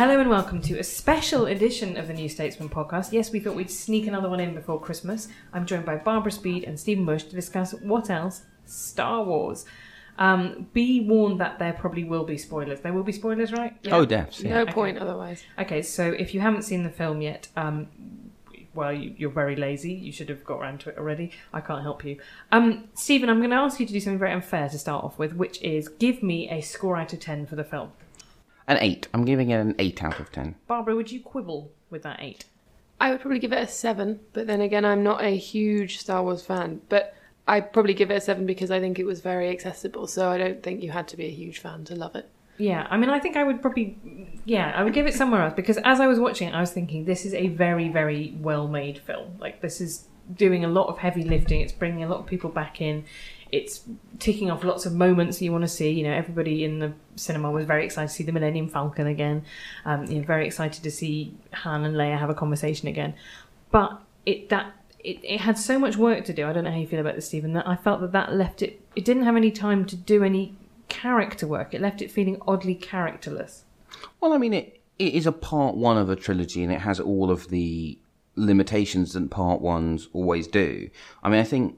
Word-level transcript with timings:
Hello 0.00 0.18
and 0.18 0.30
welcome 0.30 0.62
to 0.62 0.78
a 0.78 0.82
special 0.82 1.44
edition 1.44 1.98
of 1.98 2.08
the 2.08 2.14
New 2.14 2.30
Statesman 2.30 2.70
podcast. 2.70 3.12
Yes, 3.12 3.32
we 3.32 3.38
thought 3.38 3.54
we'd 3.54 3.70
sneak 3.70 4.06
another 4.06 4.30
one 4.30 4.40
in 4.40 4.54
before 4.54 4.80
Christmas. 4.80 5.28
I'm 5.52 5.66
joined 5.66 5.84
by 5.84 5.96
Barbara 5.96 6.32
Speed 6.32 6.64
and 6.64 6.80
Stephen 6.80 7.04
Bush 7.04 7.24
to 7.24 7.34
discuss 7.34 7.72
what 7.82 8.08
else? 8.08 8.44
Star 8.64 9.22
Wars. 9.22 9.66
Um, 10.18 10.68
be 10.72 11.00
warned 11.02 11.38
that 11.40 11.58
there 11.58 11.74
probably 11.74 12.04
will 12.04 12.24
be 12.24 12.38
spoilers. 12.38 12.80
There 12.80 12.94
will 12.94 13.02
be 13.02 13.12
spoilers, 13.12 13.52
right? 13.52 13.76
Oh, 13.90 14.06
definitely. 14.06 14.48
No 14.48 14.62
Okay. 14.62 14.72
point 14.72 14.96
otherwise. 14.96 15.42
Okay, 15.58 15.82
so 15.82 16.10
if 16.12 16.32
you 16.32 16.40
haven't 16.40 16.62
seen 16.62 16.82
the 16.82 16.88
film 16.88 17.20
yet, 17.20 17.48
um, 17.54 17.88
well, 18.72 18.94
you, 18.94 19.14
you're 19.18 19.28
very 19.28 19.54
lazy. 19.54 19.92
You 19.92 20.12
should 20.12 20.30
have 20.30 20.46
got 20.46 20.60
around 20.60 20.80
to 20.80 20.88
it 20.88 20.96
already. 20.96 21.30
I 21.52 21.60
can't 21.60 21.82
help 21.82 22.06
you. 22.06 22.18
Um, 22.50 22.88
Stephen, 22.94 23.28
I'm 23.28 23.40
going 23.40 23.50
to 23.50 23.56
ask 23.56 23.78
you 23.78 23.84
to 23.84 23.92
do 23.92 24.00
something 24.00 24.18
very 24.18 24.32
unfair 24.32 24.70
to 24.70 24.78
start 24.78 25.04
off 25.04 25.18
with, 25.18 25.34
which 25.34 25.60
is 25.60 25.88
give 25.88 26.22
me 26.22 26.48
a 26.48 26.62
score 26.62 26.96
out 26.96 27.12
of 27.12 27.20
10 27.20 27.44
for 27.44 27.56
the 27.56 27.64
film. 27.64 27.92
An 28.70 28.78
eight. 28.80 29.08
I'm 29.12 29.24
giving 29.24 29.50
it 29.50 29.56
an 29.56 29.74
eight 29.80 30.04
out 30.04 30.20
of 30.20 30.30
ten. 30.30 30.54
Barbara, 30.68 30.94
would 30.94 31.10
you 31.10 31.20
quibble 31.20 31.72
with 31.90 32.04
that 32.04 32.20
8? 32.22 32.44
I 33.00 33.10
would 33.10 33.20
probably 33.20 33.40
give 33.40 33.52
it 33.52 33.58
a 33.58 33.66
seven, 33.66 34.20
but 34.32 34.46
then 34.46 34.60
again, 34.60 34.84
I'm 34.84 35.02
not 35.02 35.24
a 35.24 35.36
huge 35.36 35.98
Star 35.98 36.22
Wars 36.22 36.42
fan. 36.42 36.80
But 36.88 37.16
I'd 37.48 37.72
probably 37.72 37.94
give 37.94 38.12
it 38.12 38.14
a 38.14 38.20
seven 38.20 38.46
because 38.46 38.70
I 38.70 38.78
think 38.78 39.00
it 39.00 39.04
was 39.04 39.22
very 39.22 39.50
accessible. 39.50 40.06
So 40.06 40.30
I 40.30 40.38
don't 40.38 40.62
think 40.62 40.84
you 40.84 40.92
had 40.92 41.08
to 41.08 41.16
be 41.16 41.26
a 41.26 41.32
huge 41.32 41.58
fan 41.58 41.82
to 41.86 41.96
love 41.96 42.14
it. 42.14 42.30
Yeah, 42.58 42.86
I 42.88 42.96
mean, 42.96 43.10
I 43.10 43.18
think 43.18 43.36
I 43.36 43.42
would 43.42 43.60
probably, 43.60 43.98
yeah, 44.44 44.72
I 44.76 44.84
would 44.84 44.92
give 44.92 45.08
it 45.08 45.14
somewhere 45.14 45.42
else 45.42 45.54
because 45.56 45.78
as 45.78 45.98
I 45.98 46.06
was 46.06 46.20
watching 46.20 46.46
it, 46.46 46.54
I 46.54 46.60
was 46.60 46.70
thinking 46.70 47.06
this 47.06 47.24
is 47.24 47.34
a 47.34 47.48
very, 47.48 47.88
very 47.88 48.36
well 48.38 48.68
made 48.68 48.98
film. 48.98 49.36
Like, 49.40 49.62
this 49.62 49.80
is 49.80 50.04
doing 50.36 50.64
a 50.64 50.68
lot 50.68 50.86
of 50.86 50.98
heavy 50.98 51.24
lifting, 51.24 51.60
it's 51.60 51.72
bringing 51.72 52.04
a 52.04 52.08
lot 52.08 52.20
of 52.20 52.26
people 52.26 52.50
back 52.50 52.80
in, 52.80 53.04
it's 53.52 53.82
ticking 54.18 54.50
off 54.50 54.64
lots 54.64 54.86
of 54.86 54.94
moments 54.94 55.40
you 55.42 55.52
want 55.52 55.62
to 55.62 55.68
see. 55.68 55.90
You 55.90 56.04
know, 56.04 56.12
everybody 56.12 56.64
in 56.64 56.78
the 56.78 56.92
cinema 57.16 57.50
was 57.50 57.64
very 57.66 57.84
excited 57.84 58.08
to 58.08 58.14
see 58.14 58.24
the 58.24 58.32
Millennium 58.32 58.68
Falcon 58.68 59.06
again, 59.06 59.44
um, 59.84 60.06
you 60.06 60.20
know, 60.20 60.26
very 60.26 60.46
excited 60.46 60.82
to 60.82 60.90
see 60.90 61.34
Han 61.52 61.84
and 61.84 61.96
Leia 61.96 62.18
have 62.18 62.30
a 62.30 62.34
conversation 62.34 62.88
again. 62.88 63.14
But 63.70 64.00
it, 64.26 64.48
that, 64.50 64.72
it, 64.98 65.24
it 65.24 65.40
had 65.40 65.58
so 65.58 65.78
much 65.78 65.96
work 65.96 66.24
to 66.26 66.32
do. 66.32 66.46
I 66.46 66.52
don't 66.52 66.64
know 66.64 66.70
how 66.70 66.78
you 66.78 66.86
feel 66.86 67.00
about 67.00 67.14
this, 67.14 67.26
Stephen. 67.26 67.52
That 67.54 67.66
I 67.66 67.76
felt 67.76 68.00
that 68.00 68.12
that 68.12 68.34
left 68.34 68.62
it. 68.62 68.80
It 68.94 69.04
didn't 69.04 69.24
have 69.24 69.36
any 69.36 69.50
time 69.50 69.84
to 69.86 69.96
do 69.96 70.22
any 70.22 70.54
character 70.88 71.46
work. 71.46 71.74
It 71.74 71.80
left 71.80 72.02
it 72.02 72.10
feeling 72.10 72.40
oddly 72.46 72.74
characterless. 72.74 73.64
Well, 74.20 74.32
I 74.32 74.38
mean, 74.38 74.54
it, 74.54 74.80
it 74.98 75.14
is 75.14 75.26
a 75.26 75.32
part 75.32 75.76
one 75.76 75.96
of 75.96 76.10
a 76.10 76.16
trilogy, 76.16 76.62
and 76.62 76.72
it 76.72 76.80
has 76.80 77.00
all 77.00 77.30
of 77.30 77.48
the 77.48 77.98
limitations 78.36 79.12
that 79.14 79.30
part 79.30 79.60
ones 79.60 80.08
always 80.12 80.46
do. 80.46 80.90
I 81.22 81.28
mean, 81.28 81.40
I 81.40 81.44
think 81.44 81.76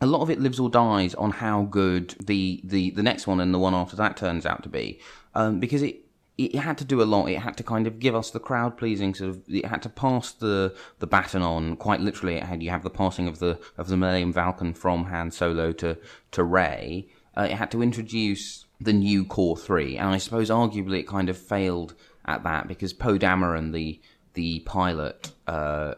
a 0.00 0.06
lot 0.06 0.22
of 0.22 0.30
it 0.30 0.40
lives 0.40 0.60
or 0.60 0.70
dies 0.70 1.14
on 1.14 1.30
how 1.30 1.62
good 1.62 2.14
the 2.24 2.60
the, 2.64 2.90
the 2.90 3.02
next 3.02 3.26
one 3.26 3.40
and 3.40 3.52
the 3.52 3.58
one 3.58 3.74
after 3.74 3.96
that 3.96 4.16
turns 4.16 4.46
out 4.46 4.62
to 4.62 4.68
be, 4.68 5.00
um, 5.34 5.60
because 5.60 5.82
it. 5.82 6.04
It 6.40 6.54
had 6.54 6.78
to 6.78 6.84
do 6.84 7.02
a 7.02 7.10
lot. 7.14 7.26
It 7.26 7.40
had 7.40 7.56
to 7.56 7.64
kind 7.64 7.88
of 7.88 7.98
give 7.98 8.14
us 8.14 8.30
the 8.30 8.38
crowd 8.38 8.76
pleasing 8.78 9.12
sort 9.12 9.30
of. 9.30 9.42
It 9.48 9.64
had 9.64 9.82
to 9.82 9.88
pass 9.88 10.30
the, 10.30 10.72
the 11.00 11.06
baton 11.08 11.42
on. 11.42 11.74
Quite 11.74 11.98
literally, 12.00 12.36
it 12.36 12.44
had 12.44 12.62
you 12.62 12.70
have 12.70 12.84
the 12.84 12.90
passing 12.90 13.26
of 13.26 13.40
the 13.40 13.58
of 13.76 13.88
the 13.88 13.96
Millennium 13.96 14.32
Falcon 14.32 14.72
from 14.72 15.06
Han 15.06 15.32
Solo 15.32 15.72
to 15.72 15.98
to 16.30 16.44
Rey. 16.44 17.08
Uh, 17.36 17.48
it 17.50 17.56
had 17.56 17.72
to 17.72 17.82
introduce 17.82 18.66
the 18.80 18.92
new 18.92 19.24
Core 19.24 19.56
Three, 19.56 19.96
and 19.96 20.10
I 20.10 20.18
suppose 20.18 20.48
arguably 20.48 21.00
it 21.00 21.08
kind 21.08 21.28
of 21.28 21.36
failed 21.36 21.96
at 22.24 22.44
that 22.44 22.68
because 22.68 22.92
Poe 22.92 23.18
Dameron, 23.18 23.72
the 23.72 24.00
the 24.34 24.60
pilot, 24.60 25.32
uh, 25.48 25.94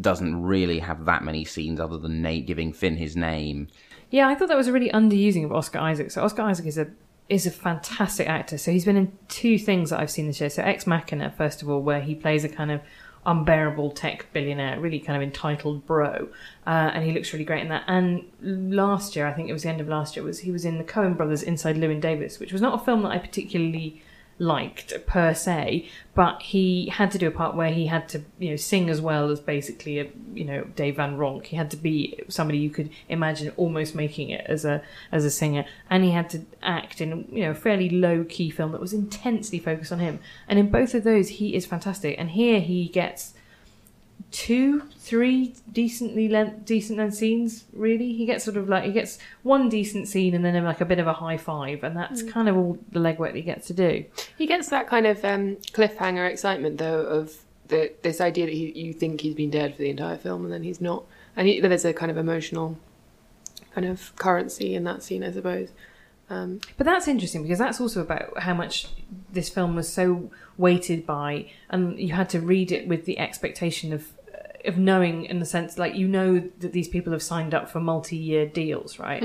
doesn't 0.00 0.42
really 0.42 0.78
have 0.78 1.04
that 1.04 1.24
many 1.24 1.44
scenes 1.44 1.80
other 1.80 1.98
than 1.98 2.22
Nate 2.22 2.46
giving 2.46 2.72
Finn 2.72 2.96
his 2.96 3.16
name. 3.16 3.68
Yeah, 4.10 4.28
I 4.28 4.34
thought 4.34 4.48
that 4.48 4.56
was 4.56 4.68
a 4.68 4.72
really 4.72 4.90
underusing 4.90 5.44
of 5.44 5.52
Oscar 5.52 5.78
Isaac. 5.78 6.10
So 6.10 6.22
Oscar 6.22 6.42
Isaac 6.42 6.66
is 6.66 6.78
a 6.78 6.88
is 7.28 7.44
a 7.44 7.50
fantastic 7.50 8.28
actor. 8.28 8.56
So 8.56 8.70
he's 8.70 8.84
been 8.84 8.96
in 8.96 9.12
two 9.28 9.58
things 9.58 9.90
that 9.90 9.98
I've 9.98 10.10
seen 10.10 10.28
this 10.28 10.40
year. 10.40 10.48
So 10.48 10.62
Ex 10.62 10.86
Machina, 10.86 11.34
first 11.36 11.60
of 11.60 11.68
all, 11.68 11.82
where 11.82 12.00
he 12.00 12.14
plays 12.14 12.44
a 12.44 12.48
kind 12.48 12.70
of 12.70 12.80
unbearable 13.26 13.90
tech 13.90 14.32
billionaire, 14.32 14.78
really 14.78 15.00
kind 15.00 15.16
of 15.16 15.22
entitled 15.22 15.84
bro, 15.84 16.28
uh, 16.66 16.90
and 16.94 17.04
he 17.04 17.12
looks 17.12 17.32
really 17.32 17.44
great 17.44 17.62
in 17.62 17.68
that. 17.68 17.82
And 17.88 18.24
last 18.40 19.16
year, 19.16 19.26
I 19.26 19.32
think 19.32 19.48
it 19.48 19.52
was 19.52 19.64
the 19.64 19.68
end 19.68 19.80
of 19.80 19.88
last 19.88 20.14
year, 20.14 20.24
was 20.24 20.38
he 20.38 20.52
was 20.52 20.64
in 20.64 20.78
the 20.78 20.84
Coen 20.84 21.16
Brothers 21.16 21.42
Inside 21.42 21.76
Llewyn 21.76 22.00
Davis, 22.00 22.38
which 22.38 22.52
was 22.52 22.62
not 22.62 22.80
a 22.80 22.84
film 22.84 23.02
that 23.02 23.10
I 23.10 23.18
particularly 23.18 24.00
liked 24.38 25.06
per 25.06 25.32
se, 25.32 25.88
but 26.14 26.42
he 26.42 26.88
had 26.88 27.10
to 27.10 27.18
do 27.18 27.26
a 27.26 27.30
part 27.30 27.54
where 27.54 27.72
he 27.72 27.86
had 27.86 28.08
to, 28.08 28.22
you 28.38 28.50
know, 28.50 28.56
sing 28.56 28.90
as 28.90 29.00
well 29.00 29.30
as 29.30 29.40
basically 29.40 29.98
a, 29.98 30.08
you 30.34 30.44
know, 30.44 30.64
Dave 30.74 30.96
Van 30.96 31.16
Ronk. 31.16 31.46
He 31.46 31.56
had 31.56 31.70
to 31.70 31.76
be 31.76 32.20
somebody 32.28 32.58
you 32.58 32.70
could 32.70 32.90
imagine 33.08 33.52
almost 33.56 33.94
making 33.94 34.30
it 34.30 34.44
as 34.46 34.64
a 34.64 34.82
as 35.10 35.24
a 35.24 35.30
singer, 35.30 35.64
and 35.88 36.04
he 36.04 36.10
had 36.10 36.28
to 36.30 36.44
act 36.62 37.00
in, 37.00 37.26
you 37.30 37.44
know, 37.44 37.50
a 37.52 37.54
fairly 37.54 37.88
low 37.88 38.24
key 38.24 38.50
film 38.50 38.72
that 38.72 38.80
was 38.80 38.92
intensely 38.92 39.58
focused 39.58 39.92
on 39.92 40.00
him. 40.00 40.20
And 40.48 40.58
in 40.58 40.70
both 40.70 40.94
of 40.94 41.04
those, 41.04 41.28
he 41.28 41.54
is 41.54 41.66
fantastic. 41.66 42.16
And 42.18 42.30
here 42.30 42.60
he 42.60 42.88
gets 42.88 43.34
two, 44.30 44.82
three 44.98 45.54
decently 45.72 46.28
length, 46.28 46.64
decent 46.64 46.98
length 46.98 47.14
scenes. 47.14 47.64
Really, 47.72 48.12
he 48.12 48.26
gets 48.26 48.44
sort 48.44 48.56
of 48.56 48.68
like 48.68 48.84
he 48.84 48.92
gets 48.92 49.18
one 49.42 49.68
decent 49.68 50.08
scene 50.08 50.34
and 50.34 50.44
then 50.44 50.62
like 50.64 50.80
a 50.80 50.84
bit 50.84 50.98
of 50.98 51.06
a 51.06 51.14
high 51.14 51.36
five, 51.36 51.84
and 51.84 51.96
that's 51.96 52.22
kind 52.22 52.48
of 52.48 52.56
all 52.56 52.78
the 52.92 53.00
legwork 53.00 53.28
that 53.28 53.36
he 53.36 53.42
gets 53.42 53.66
to 53.68 53.74
do. 53.74 54.04
He 54.36 54.46
gets 54.46 54.68
that 54.68 54.88
kind 54.88 55.06
of 55.06 55.24
um, 55.24 55.56
cliffhanger 55.72 56.28
excitement, 56.30 56.78
though, 56.78 57.00
of 57.00 57.36
the, 57.68 57.92
this 58.02 58.20
idea 58.20 58.46
that 58.46 58.52
he, 58.52 58.72
you 58.72 58.92
think 58.92 59.20
he's 59.20 59.34
been 59.34 59.50
dead 59.50 59.74
for 59.74 59.82
the 59.82 59.90
entire 59.90 60.16
film 60.16 60.44
and 60.44 60.52
then 60.52 60.62
he's 60.62 60.80
not. 60.80 61.04
And 61.36 61.48
he, 61.48 61.60
there's 61.60 61.84
a 61.84 61.92
kind 61.92 62.10
of 62.10 62.16
emotional 62.16 62.78
kind 63.74 63.86
of 63.86 64.14
currency 64.16 64.74
in 64.74 64.84
that 64.84 65.02
scene, 65.02 65.22
I 65.22 65.32
suppose. 65.32 65.68
Um, 66.28 66.60
But 66.76 66.86
that's 66.86 67.06
interesting 67.08 67.42
because 67.42 67.58
that's 67.58 67.80
also 67.80 68.00
about 68.00 68.38
how 68.40 68.54
much 68.54 68.88
this 69.32 69.48
film 69.48 69.76
was 69.76 69.92
so 69.92 70.30
weighted 70.56 71.06
by, 71.06 71.50
and 71.70 71.98
you 71.98 72.12
had 72.14 72.28
to 72.30 72.40
read 72.40 72.72
it 72.72 72.88
with 72.88 73.04
the 73.04 73.18
expectation 73.18 73.92
of 73.92 74.12
of 74.64 74.76
knowing, 74.76 75.24
in 75.26 75.38
the 75.38 75.46
sense 75.46 75.78
like 75.78 75.94
you 75.94 76.08
know 76.08 76.40
that 76.58 76.72
these 76.72 76.88
people 76.88 77.12
have 77.12 77.22
signed 77.22 77.54
up 77.54 77.70
for 77.70 77.80
multi-year 77.80 78.46
deals, 78.46 78.98
right? 78.98 79.22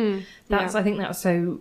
that's 0.49 0.73
yeah. 0.73 0.79
I 0.79 0.83
think 0.83 0.97
that's 0.97 1.19
so. 1.19 1.59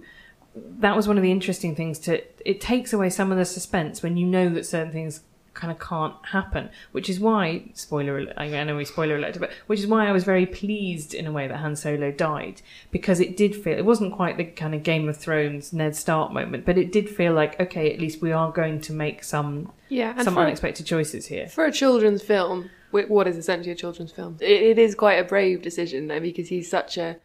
That 0.55 0.97
was 0.97 1.09
one 1.09 1.17
of 1.17 1.23
the 1.23 1.31
interesting 1.31 1.75
things. 1.75 1.99
To 2.01 2.22
it 2.45 2.61
takes 2.61 2.93
away 2.93 3.09
some 3.09 3.33
of 3.33 3.39
the 3.39 3.45
suspense 3.45 4.03
when 4.03 4.17
you 4.17 4.27
know 4.27 4.51
that 4.51 4.67
certain 4.67 4.93
things 4.93 5.22
kind 5.60 5.71
of 5.71 5.78
can't 5.78 6.15
happen, 6.26 6.71
which 6.93 7.10
is 7.10 7.21
why 7.21 7.71
spoiler. 7.75 8.32
I 8.37 8.48
know 8.65 8.76
we 8.76 8.84
spoiler 8.84 9.16
alert, 9.16 9.38
but 9.38 9.50
which 9.66 9.81
is 9.81 9.87
why 9.87 10.09
I 10.09 10.12
was 10.12 10.24
very 10.24 10.47
pleased 10.47 11.12
in 11.15 11.27
a 11.27 11.33
way 11.33 11.47
that 11.47 11.59
Han 11.59 11.77
Solo 11.77 12.10
died 12.10 12.62
because 12.91 13.21
it 13.21 13.36
did 13.36 13.54
feel 13.54 13.78
it 13.78 13.84
wasn't 13.84 14.15
quite 14.15 14.36
the 14.36 14.45
kind 14.45 14.74
of 14.74 14.83
Game 14.83 15.09
of 15.09 15.16
Thrones 15.16 15.72
Ned 15.72 15.95
Stark 15.95 16.33
moment, 16.33 16.65
but 16.65 16.78
it 16.78 16.91
did 16.91 17.09
feel 17.09 17.33
like 17.33 17.60
okay, 17.60 17.92
at 17.92 18.01
least 18.01 18.22
we 18.22 18.33
are 18.33 18.51
going 18.51 18.80
to 18.80 18.92
make 18.92 19.22
some 19.22 19.71
yeah, 19.89 20.21
some 20.22 20.34
for, 20.34 20.41
unexpected 20.41 20.86
choices 20.86 21.27
here. 21.27 21.48
for 21.48 21.65
a 21.66 21.72
children's 21.72 22.22
film, 22.22 22.71
wh- 22.91 23.10
what 23.10 23.28
is 23.28 23.36
essentially 23.36 23.72
a 23.72 23.77
children's 23.77 24.13
film, 24.13 24.36
it, 24.41 24.63
it 24.63 24.78
is 24.78 24.95
quite 24.95 25.15
a 25.15 25.24
brave 25.24 25.63
decision 25.63 26.09
though, 26.09 26.21
because 26.21 26.48
he's 26.48 26.71
such 26.71 26.97
a 26.97 27.16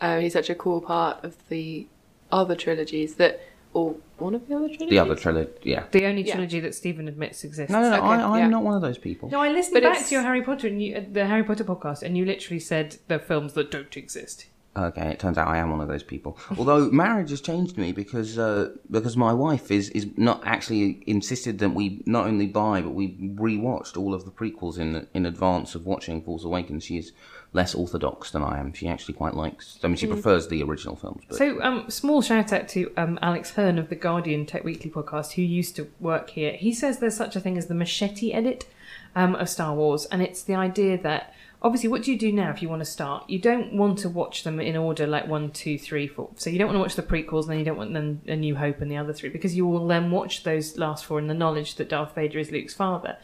uh, 0.00 0.18
he's 0.18 0.32
such 0.32 0.50
a 0.50 0.54
core 0.54 0.82
part 0.82 1.22
of 1.24 1.36
the 1.48 1.86
other 2.32 2.56
trilogies 2.56 3.14
that, 3.14 3.40
or 3.74 3.96
one 4.18 4.34
of 4.34 4.46
the 4.48 4.54
other 4.56 4.68
trilogies. 4.68 4.88
The 4.90 4.98
other 4.98 5.16
trilogy, 5.16 5.50
yeah. 5.64 5.84
The 5.90 6.06
only 6.06 6.22
Yeah. 6.22 6.34
trilogy 6.34 6.60
that 6.60 6.74
Stephen 6.74 7.08
admits 7.08 7.44
exists. 7.44 7.70
No, 7.72 7.82
no, 7.82 7.90
no. 7.90 7.96
Okay, 7.96 8.06
I, 8.06 8.22
I'm 8.34 8.38
yeah. 8.38 8.48
not 8.48 8.62
one 8.62 8.74
of 8.74 8.82
those 8.82 8.98
people. 8.98 9.28
No, 9.28 9.40
I 9.40 9.48
listened 9.50 9.74
But 9.74 9.82
back 9.82 9.92
it's- 9.96 10.08
to 10.08 10.14
your 10.14 10.22
Harry 10.22 10.42
Potter 10.42 10.68
and 10.68 10.80
you, 10.82 10.96
uh, 10.96 11.02
the 11.12 11.26
Harry 11.26 11.44
Potter 11.44 11.64
podcast, 11.64 12.02
and 12.02 12.16
you 12.16 12.24
literally 12.24 12.60
said 12.60 12.96
the 13.08 13.18
films 13.18 13.52
that 13.54 13.70
don't 13.70 13.94
exist. 13.96 14.46
Okay, 14.76 15.06
it 15.10 15.20
turns 15.20 15.38
out 15.38 15.46
I 15.46 15.58
am 15.58 15.70
one 15.70 15.80
of 15.80 15.86
those 15.86 16.02
people. 16.02 16.36
Although 16.58 16.90
marriage 17.04 17.30
has 17.30 17.40
changed 17.40 17.78
me 17.78 17.92
because 17.92 18.38
uh, 18.38 18.70
because 18.90 19.16
my 19.16 19.32
wife 19.32 19.70
is, 19.70 19.88
is 19.90 20.06
not 20.16 20.42
actually 20.44 21.02
insisted 21.06 21.60
that 21.60 21.70
we 21.70 22.02
not 22.06 22.26
only 22.26 22.48
buy 22.48 22.80
but 22.80 22.90
we 22.90 23.12
rewatched 23.36 23.96
all 23.96 24.12
of 24.14 24.24
the 24.24 24.32
prequels 24.32 24.76
in 24.78 25.06
in 25.14 25.26
advance 25.26 25.76
of 25.76 25.86
watching 25.86 26.22
Force 26.22 26.42
Awakens. 26.44 26.82
She 26.84 26.98
is 26.98 27.12
less 27.54 27.74
orthodox 27.74 28.32
than 28.32 28.42
I 28.42 28.58
am. 28.58 28.72
She 28.74 28.88
actually 28.88 29.14
quite 29.14 29.34
likes. 29.34 29.78
I 29.82 29.86
mean, 29.86 29.96
she 29.96 30.08
prefers 30.08 30.48
the 30.48 30.62
original 30.62 30.96
films. 30.96 31.22
But 31.28 31.38
So, 31.38 31.62
um, 31.62 31.88
small 31.88 32.20
shout 32.20 32.52
out 32.52 32.68
to 32.70 32.92
um, 32.96 33.18
Alex 33.22 33.52
Hern 33.52 33.78
of 33.78 33.88
the 33.88 33.94
Guardian 33.94 34.44
Tech 34.44 34.64
Weekly 34.64 34.90
podcast, 34.90 35.32
who 35.32 35.42
used 35.42 35.76
to 35.76 35.88
work 36.00 36.30
here. 36.30 36.52
He 36.52 36.74
says 36.74 36.98
there's 36.98 37.16
such 37.16 37.36
a 37.36 37.40
thing 37.40 37.56
as 37.56 37.68
the 37.68 37.74
machete 37.74 38.32
edit 38.32 38.66
um, 39.14 39.36
of 39.36 39.48
Star 39.48 39.74
Wars, 39.74 40.04
and 40.06 40.20
it's 40.20 40.42
the 40.42 40.56
idea 40.56 41.00
that 41.02 41.32
obviously, 41.62 41.88
what 41.88 42.02
do 42.02 42.12
you 42.12 42.18
do 42.18 42.32
now 42.32 42.50
if 42.50 42.60
you 42.60 42.68
want 42.68 42.80
to 42.80 42.90
start? 42.90 43.30
You 43.30 43.38
don't 43.38 43.72
want 43.72 44.00
to 44.00 44.08
watch 44.08 44.42
them 44.42 44.58
in 44.58 44.76
order 44.76 45.06
like 45.06 45.28
one, 45.28 45.52
two, 45.52 45.78
three, 45.78 46.08
four. 46.08 46.30
So 46.34 46.50
you 46.50 46.58
don't 46.58 46.66
want 46.66 46.76
to 46.76 46.80
watch 46.80 46.96
the 46.96 47.02
prequels, 47.02 47.42
and 47.42 47.52
then 47.52 47.58
you 47.60 47.64
don't 47.64 47.78
want 47.78 47.94
then 47.94 48.20
A 48.26 48.34
New 48.34 48.56
Hope 48.56 48.80
and 48.80 48.90
the 48.90 48.96
other 48.96 49.12
three 49.12 49.28
because 49.28 49.56
you 49.56 49.64
will 49.64 49.86
then 49.86 50.10
watch 50.10 50.42
those 50.42 50.76
last 50.76 51.04
four 51.04 51.20
in 51.20 51.28
the 51.28 51.34
knowledge 51.34 51.76
that 51.76 51.88
Darth 51.88 52.16
Vader 52.16 52.40
is 52.40 52.50
Luke's 52.50 52.74
father. 52.74 53.16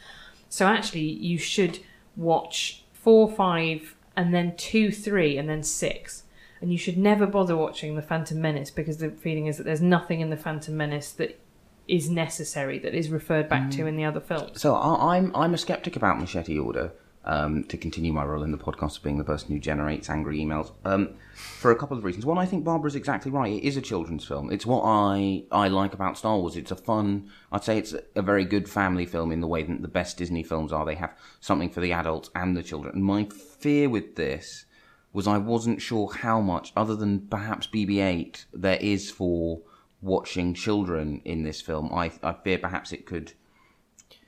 So 0.49 0.67
actually, 0.67 1.00
you 1.00 1.37
should 1.37 1.81
watch 2.17 2.85
four, 2.93 3.31
five, 3.31 3.97
and 4.17 4.35
then 4.35 4.57
two, 4.57 4.91
three, 4.91 5.39
and 5.39 5.49
then 5.49 5.62
six. 5.62 6.25
And 6.61 6.71
you 6.71 6.79
should 6.79 6.99
never 6.99 7.27
bother 7.27 7.57
watching 7.57 7.97
The 7.97 8.03
Phantom 8.03 8.41
Menace 8.41 8.71
because 8.71 8.99
the 8.99 9.11
feeling 9.11 9.47
is 9.47 9.57
that 9.57 9.65
there's 9.65 9.81
nothing 9.81 10.21
in 10.21 10.31
The 10.31 10.37
Phantom 10.37 10.77
Menace 10.77 11.12
that 11.12 11.41
is 11.89 12.09
necessary, 12.09 12.79
that 12.79 12.95
is 12.95 13.09
referred 13.09 13.49
back 13.49 13.69
mm. 13.69 13.77
to 13.77 13.87
in 13.87 13.97
the 13.97 14.05
other 14.05 14.21
films. 14.21 14.61
So 14.61 14.75
I, 14.75 15.17
I'm 15.17 15.35
I'm 15.35 15.55
a 15.55 15.59
skeptic 15.59 15.97
about 15.97 16.21
Machete 16.21 16.59
Order. 16.59 16.93
Um, 17.22 17.64
to 17.64 17.76
continue 17.76 18.14
my 18.14 18.25
role 18.25 18.43
in 18.43 18.50
the 18.50 18.56
podcast 18.56 18.96
of 18.96 19.02
being 19.02 19.19
the 19.19 19.25
person 19.25 19.50
who 19.50 19.58
generates 19.58 20.08
angry 20.08 20.38
emails, 20.38 20.72
um, 20.87 21.11
for 21.34 21.70
a 21.70 21.76
couple 21.76 21.99
of 21.99 22.02
reasons. 22.02 22.25
One, 22.25 22.38
I 22.38 22.46
think 22.46 22.64
Barbara's 22.64 22.94
exactly 22.94 23.31
right. 23.31 23.52
It 23.52 23.62
is 23.62 23.76
a 23.76 23.82
children's 23.82 24.25
film. 24.25 24.50
It's 24.50 24.64
what 24.64 24.82
I 24.84 25.44
I 25.52 25.69
like 25.69 25.93
about 25.93 26.17
Star 26.17 26.38
Wars. 26.38 26.56
It's 26.56 26.70
a 26.70 26.76
fun. 26.76 27.28
I'd 27.52 27.62
say 27.62 27.76
it's 27.76 27.94
a 28.14 28.22
very 28.22 28.46
good 28.46 28.70
family 28.70 29.05
film 29.05 29.32
in 29.32 29.43
the 29.43 29.46
way 29.46 29.62
that 29.62 29.82
the 29.82 29.88
best 29.88 30.17
Disney 30.17 30.43
films 30.43 30.72
are. 30.72 30.87
They 30.87 30.94
have 30.94 31.14
something 31.40 31.69
for 31.69 31.81
the 31.81 31.93
adults 31.93 32.31
and 32.34 32.56
the 32.56 32.62
children. 32.62 33.02
My 33.02 33.26
fear 33.26 33.90
with 33.90 34.16
this 34.16 34.64
was 35.12 35.26
I 35.26 35.38
wasn't 35.38 35.82
sure 35.82 36.11
how 36.12 36.40
much, 36.40 36.73
other 36.76 36.96
than 36.96 37.26
perhaps 37.28 37.66
BB-8, 37.66 38.46
there 38.55 38.78
is 38.81 39.11
for 39.11 39.61
watching 40.00 40.55
children 40.55 41.20
in 41.25 41.43
this 41.43 41.61
film. 41.61 41.93
I 41.93 42.12
I 42.23 42.32
fear 42.32 42.58
perhaps 42.58 42.93
it 42.93 43.05
could 43.06 43.34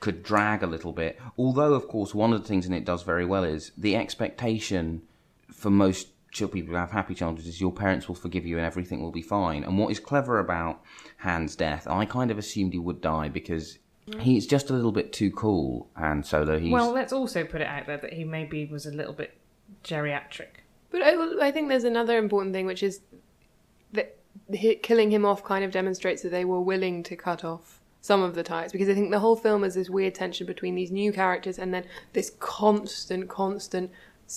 could 0.02 0.22
drag 0.24 0.64
a 0.64 0.66
little 0.66 0.92
bit. 0.92 1.18
Although, 1.38 1.74
of 1.74 1.86
course, 1.86 2.12
one 2.12 2.32
of 2.32 2.42
the 2.42 2.48
things 2.48 2.66
and 2.66 2.74
it 2.74 2.84
does 2.84 3.04
very 3.04 3.24
well 3.24 3.44
is 3.44 3.70
the 3.78 3.94
expectation 3.96 5.02
for 5.50 5.70
most 5.70 6.08
chill 6.32 6.48
people 6.48 6.70
who 6.70 6.76
have 6.76 6.90
happy 6.90 7.14
childhoods 7.14 7.46
is 7.46 7.60
your 7.60 7.70
parents 7.70 8.08
will 8.08 8.16
forgive 8.16 8.44
you 8.44 8.56
and 8.56 8.66
everything 8.66 9.00
will 9.00 9.12
be 9.12 9.22
fine. 9.22 9.62
And 9.62 9.78
what 9.78 9.92
is 9.92 10.00
clever 10.00 10.40
about 10.40 10.82
Han's 11.18 11.54
death, 11.54 11.86
I 11.86 12.04
kind 12.04 12.32
of 12.32 12.38
assumed 12.38 12.72
he 12.72 12.80
would 12.80 13.00
die 13.00 13.28
because 13.28 13.78
mm. 14.08 14.20
he's 14.20 14.44
just 14.44 14.70
a 14.70 14.72
little 14.72 14.90
bit 14.90 15.12
too 15.12 15.30
cool. 15.30 15.88
Han 15.96 16.24
Solo, 16.24 16.58
he's 16.58 16.72
Well, 16.72 16.92
let's 16.92 17.12
also 17.12 17.44
put 17.44 17.60
it 17.60 17.68
out 17.68 17.86
there 17.86 17.98
that 17.98 18.12
he 18.12 18.24
maybe 18.24 18.66
was 18.66 18.86
a 18.86 18.90
little 18.90 19.14
bit 19.14 19.38
geriatric. 19.84 20.64
But 20.90 21.02
I, 21.02 21.46
I 21.46 21.50
think 21.52 21.68
there's 21.68 21.84
another 21.84 22.18
important 22.18 22.54
thing, 22.54 22.66
which 22.66 22.82
is 22.82 23.02
that 23.92 24.18
killing 24.82 25.12
him 25.12 25.24
off 25.24 25.44
kind 25.44 25.64
of 25.64 25.70
demonstrates 25.70 26.22
that 26.22 26.30
they 26.30 26.44
were 26.44 26.60
willing 26.60 27.04
to 27.04 27.14
cut 27.14 27.44
off 27.44 27.81
some 28.02 28.20
of 28.20 28.34
the 28.34 28.42
ties. 28.42 28.72
Because 28.72 28.90
I 28.90 28.94
think 28.94 29.10
the 29.10 29.20
whole 29.20 29.36
film 29.36 29.64
is 29.64 29.74
this 29.74 29.88
weird 29.88 30.14
tension 30.14 30.46
between 30.46 30.74
these 30.74 30.90
new 30.90 31.12
characters 31.12 31.58
and 31.58 31.72
then 31.72 31.84
this 32.12 32.32
constant, 32.38 33.30
constant 33.30 33.90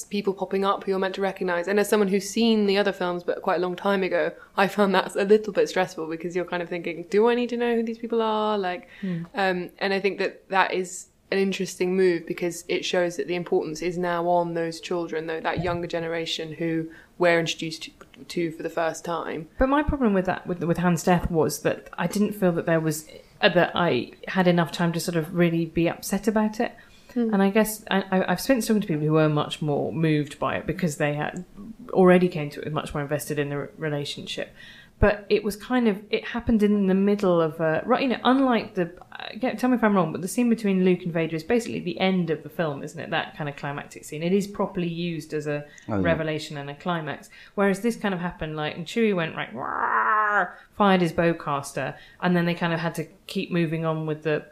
people 0.10 0.34
popping 0.34 0.66
up 0.66 0.84
who 0.84 0.92
you're 0.92 1.00
meant 1.00 1.16
to 1.16 1.22
recognize. 1.22 1.68
And 1.68 1.80
as 1.80 1.90
someone 1.90 2.10
who's 2.10 2.30
seen 2.30 2.66
the 2.66 2.78
other 2.78 2.92
films, 2.92 3.24
but 3.24 3.42
quite 3.42 3.58
a 3.58 3.62
long 3.62 3.76
time 3.76 4.04
ago, 4.04 4.32
I 4.56 4.68
found 4.68 4.94
that 4.94 5.16
a 5.16 5.24
little 5.24 5.54
bit 5.54 5.70
stressful 5.70 6.08
because 6.08 6.36
you're 6.36 6.46
kind 6.46 6.62
of 6.62 6.70
thinking, 6.70 7.06
do 7.10 7.28
I 7.28 7.36
need 7.36 7.50
to 7.50 7.58
know 7.58 7.76
who 7.76 7.84
these 7.84 7.98
people 7.98 8.22
are? 8.22 8.58
Like, 8.58 8.88
um, 9.34 9.70
and 9.80 9.94
I 9.94 10.00
think 10.00 10.20
that 10.20 10.48
that 10.50 10.74
is 10.74 11.08
an 11.32 11.40
interesting 11.40 11.96
move 11.96 12.28
because 12.28 12.66
it 12.68 12.86
shows 12.86 13.18
that 13.18 13.28
the 13.28 13.36
importance 13.36 13.82
is 13.82 13.98
now 13.98 14.28
on 14.28 14.54
those 14.54 14.80
children, 14.80 15.28
though 15.28 15.40
that 15.40 15.64
younger 15.64 15.88
generation 15.88 16.54
who 16.54 16.88
we're 17.18 17.40
introduced 17.40 17.84
to, 17.84 17.92
to 18.28 18.52
for 18.52 18.64
the 18.64 18.70
first 18.70 19.04
time. 19.06 19.48
But 19.58 19.70
my 19.70 19.82
problem 19.82 20.14
with 20.14 20.26
that, 20.26 20.46
with, 20.46 20.64
with 20.64 20.78
Han's 20.78 21.04
death, 21.04 21.32
was 21.32 21.62
that 21.62 21.90
I 21.98 22.08
didn't 22.08 22.34
feel 22.34 22.52
that 22.52 22.66
there 22.66 22.80
was 22.80 23.08
Uh, 23.46 23.50
that 23.50 23.72
I 23.76 24.12
had 24.28 24.48
enough 24.48 24.72
time 24.72 24.92
to 24.94 25.00
sort 25.00 25.16
of 25.16 25.36
really 25.36 25.66
be 25.66 25.88
upset 25.88 26.28
about 26.28 26.60
it. 26.60 26.76
Hmm. 27.14 27.32
And 27.32 27.44
I 27.44 27.52
guess 27.52 27.86
I, 27.92 28.26
I've 28.28 28.42
spent 28.42 28.66
talking 28.66 28.82
to 28.82 28.88
people 28.88 29.06
who 29.06 29.14
were 29.14 29.30
much 29.30 29.62
more 29.62 29.94
moved 29.94 30.40
by 30.40 30.56
it 30.56 30.66
because 30.66 30.98
they 30.98 31.14
had 31.14 31.46
already 31.92 32.28
came 32.28 32.50
to 32.50 32.62
it 32.62 32.74
much 32.74 32.96
more 32.96 33.04
invested 33.04 33.38
in 33.38 33.50
the 33.50 33.70
relationship. 33.78 34.52
But 34.98 35.26
it 35.30 35.44
was 35.44 35.56
kind 35.58 35.88
of 35.90 36.02
it 36.10 36.24
happened 36.26 36.64
in 36.64 36.88
the 36.88 36.94
middle 36.94 37.42
of 37.42 37.60
a 37.60 37.84
right. 37.86 38.02
You 38.02 38.08
know, 38.10 38.20
unlike 38.24 38.76
the 38.76 38.94
uh, 39.12 39.28
get, 39.40 39.60
tell 39.60 39.70
me 39.70 39.76
if 39.76 39.84
I'm 39.84 39.94
wrong, 39.94 40.14
but 40.14 40.22
the 40.22 40.28
scene 40.28 40.50
between 40.50 40.86
Luke 40.86 41.02
and 41.04 41.12
Vader 41.12 41.36
is 41.36 41.44
basically 41.44 41.82
the 41.82 42.00
end 42.00 42.30
of 42.30 42.44
the 42.44 42.50
film, 42.50 42.82
isn't 42.82 43.00
it? 43.00 43.10
That 43.10 43.36
kind 43.36 43.50
of 43.50 43.58
climactic 43.58 44.06
scene. 44.06 44.24
It 44.24 44.32
is 44.32 44.48
properly 44.48 44.88
used 44.88 45.34
as 45.34 45.48
a 45.48 45.66
Oh, 45.90 45.96
yeah. 45.98 46.02
revelation 46.02 46.58
and 46.58 46.70
a 46.70 46.76
climax. 46.76 47.30
Whereas 47.56 47.82
this 47.82 47.98
kind 47.98 48.14
of 48.14 48.22
happened 48.22 48.56
like, 48.56 48.76
and 48.78 48.86
Chewie 48.86 49.14
went 49.16 49.36
like, 49.36 49.54
"Rawr," 49.54 50.52
fired 50.78 51.02
his 51.02 51.12
bowcaster, 51.12 51.96
and 52.22 52.36
then 52.36 52.46
they 52.46 52.54
kind 52.56 52.74
of 52.74 52.80
had 52.80 52.96
to 52.96 53.06
keep 53.28 53.52
moving 53.52 53.86
on 53.86 54.06
with 54.06 54.24
the 54.24 54.46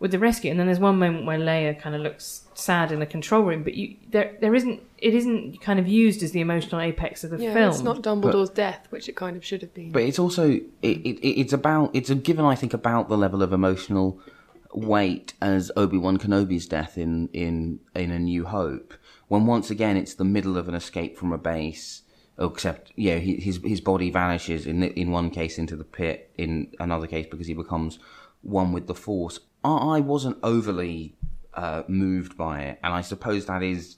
with 0.00 0.10
the 0.12 0.18
rescue. 0.18 0.50
And 0.50 0.58
then 0.60 0.66
there's 0.66 0.78
one 0.78 0.98
moment 0.98 1.26
where 1.26 1.38
Leia 1.38 1.78
kind 1.80 1.94
of 1.94 2.00
looks 2.02 2.44
sad 2.54 2.92
in 2.92 3.00
the 3.00 3.06
control 3.06 3.42
room, 3.42 3.62
but 3.62 3.74
you 3.74 3.96
there 4.10 4.36
there 4.40 4.54
isn't 4.54 4.80
it 4.98 5.14
isn't 5.14 5.60
kind 5.60 5.78
of 5.78 5.86
used 5.88 6.22
as 6.22 6.32
the 6.32 6.40
emotional 6.40 6.80
apex 6.80 7.24
of 7.24 7.30
the 7.30 7.38
Yeah, 7.38 7.54
film. 7.54 7.70
it's 7.70 7.82
not 7.82 8.02
Dumbledore's 8.02 8.50
death, 8.50 8.86
which 8.90 9.08
it 9.08 9.16
kind 9.16 9.36
of 9.36 9.44
should 9.44 9.62
have 9.62 9.74
been. 9.74 9.92
But 9.92 10.02
it's 10.02 10.18
also 10.18 10.50
it, 10.50 10.68
it, 10.82 11.26
it's 11.40 11.52
about 11.52 11.90
it's 11.94 12.10
a 12.10 12.14
given 12.14 12.44
I 12.44 12.54
think 12.54 12.74
about 12.74 13.08
the 13.08 13.16
level 13.16 13.42
of 13.42 13.52
emotional 13.52 14.20
weight 14.74 15.34
as 15.40 15.70
Obi 15.76 15.96
Wan 15.98 16.18
Kenobi's 16.18 16.66
death 16.66 16.98
in 16.98 17.28
in 17.32 17.80
in 17.94 18.10
A 18.10 18.18
New 18.18 18.44
Hope. 18.46 18.94
When 19.28 19.46
once 19.46 19.70
again 19.70 19.96
it's 19.96 20.14
the 20.14 20.24
middle 20.24 20.56
of 20.56 20.68
an 20.68 20.74
escape 20.74 21.16
from 21.18 21.32
a 21.32 21.38
base, 21.38 22.02
except 22.38 22.92
yeah 22.96 23.16
he, 23.18 23.36
his 23.36 23.60
his 23.64 23.80
body 23.80 24.10
vanishes 24.10 24.66
in 24.66 24.82
in 24.82 25.10
one 25.10 25.30
case 25.30 25.58
into 25.58 25.76
the 25.76 25.84
pit, 25.84 26.30
in 26.36 26.72
another 26.80 27.06
case 27.06 27.26
because 27.30 27.46
he 27.46 27.54
becomes 27.54 27.98
one 28.42 28.72
with 28.72 28.86
the 28.86 28.94
Force. 28.94 29.40
I, 29.64 29.96
I 29.96 30.00
wasn't 30.00 30.38
overly 30.42 31.16
uh, 31.54 31.82
moved 31.88 32.36
by 32.36 32.60
it, 32.62 32.78
and 32.82 32.92
I 32.92 33.00
suppose 33.00 33.46
that 33.46 33.62
is 33.62 33.96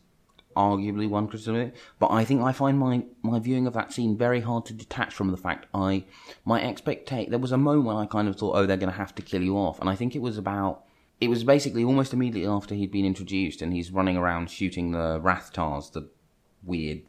arguably 0.56 1.08
one 1.08 1.28
criticism 1.28 1.56
of 1.56 1.68
it. 1.68 1.76
But 1.98 2.10
I 2.10 2.24
think 2.24 2.42
I 2.42 2.52
find 2.52 2.78
my, 2.78 3.04
my 3.22 3.38
viewing 3.38 3.66
of 3.66 3.74
that 3.74 3.92
scene 3.92 4.16
very 4.16 4.40
hard 4.40 4.66
to 4.66 4.72
detach 4.72 5.14
from 5.14 5.30
the 5.30 5.36
fact 5.36 5.66
I 5.74 6.04
my 6.44 6.62
expectation. 6.62 7.30
There 7.30 7.38
was 7.38 7.52
a 7.52 7.58
moment 7.58 7.86
when 7.86 7.96
I 7.96 8.06
kind 8.06 8.28
of 8.28 8.36
thought, 8.36 8.56
oh, 8.56 8.66
they're 8.66 8.76
going 8.76 8.92
to 8.92 8.98
have 8.98 9.14
to 9.16 9.22
kill 9.22 9.42
you 9.42 9.56
off, 9.56 9.80
and 9.80 9.88
I 9.88 9.94
think 9.94 10.14
it 10.14 10.22
was 10.22 10.38
about. 10.38 10.84
It 11.20 11.28
was 11.28 11.44
basically 11.44 11.84
almost 11.84 12.14
immediately 12.14 12.50
after 12.50 12.74
he'd 12.74 12.90
been 12.90 13.04
introduced, 13.04 13.60
and 13.60 13.74
he's 13.74 13.90
running 13.90 14.16
around 14.16 14.50
shooting 14.50 14.92
the 14.92 15.20
Rathtars, 15.20 15.92
the 15.92 16.08
weird 16.64 17.02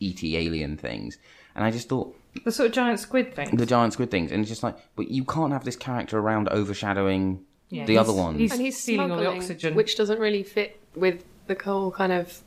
ET 0.00 0.24
alien 0.24 0.78
things, 0.78 1.18
and 1.54 1.64
I 1.64 1.70
just 1.70 1.88
thought 1.88 2.16
the 2.44 2.52
sort 2.52 2.68
of 2.68 2.74
giant 2.74 3.00
squid 3.00 3.34
thing. 3.34 3.56
the 3.56 3.66
giant 3.66 3.92
squid 3.92 4.10
things, 4.10 4.32
and 4.32 4.40
it's 4.40 4.48
just 4.48 4.62
like, 4.62 4.76
but 4.96 5.08
you 5.10 5.24
can't 5.24 5.52
have 5.52 5.64
this 5.64 5.76
character 5.76 6.18
around 6.18 6.48
overshadowing 6.48 7.44
Yeah, 7.70 7.84
the 7.86 7.98
other 7.98 8.12
ones. 8.12 8.38
he's- 8.38 8.52
and 8.52 8.60
he's 8.60 8.80
stealing 8.80 9.10
all 9.10 9.18
the 9.18 9.26
oxygen. 9.26 9.74
which 9.74 9.96
doesn't 9.96 10.18
really 10.18 10.42
fit 10.42 10.80
with 10.94 11.24
the 11.46 11.56
whole 11.62 11.90
kind 11.92 12.12
of 12.12 12.40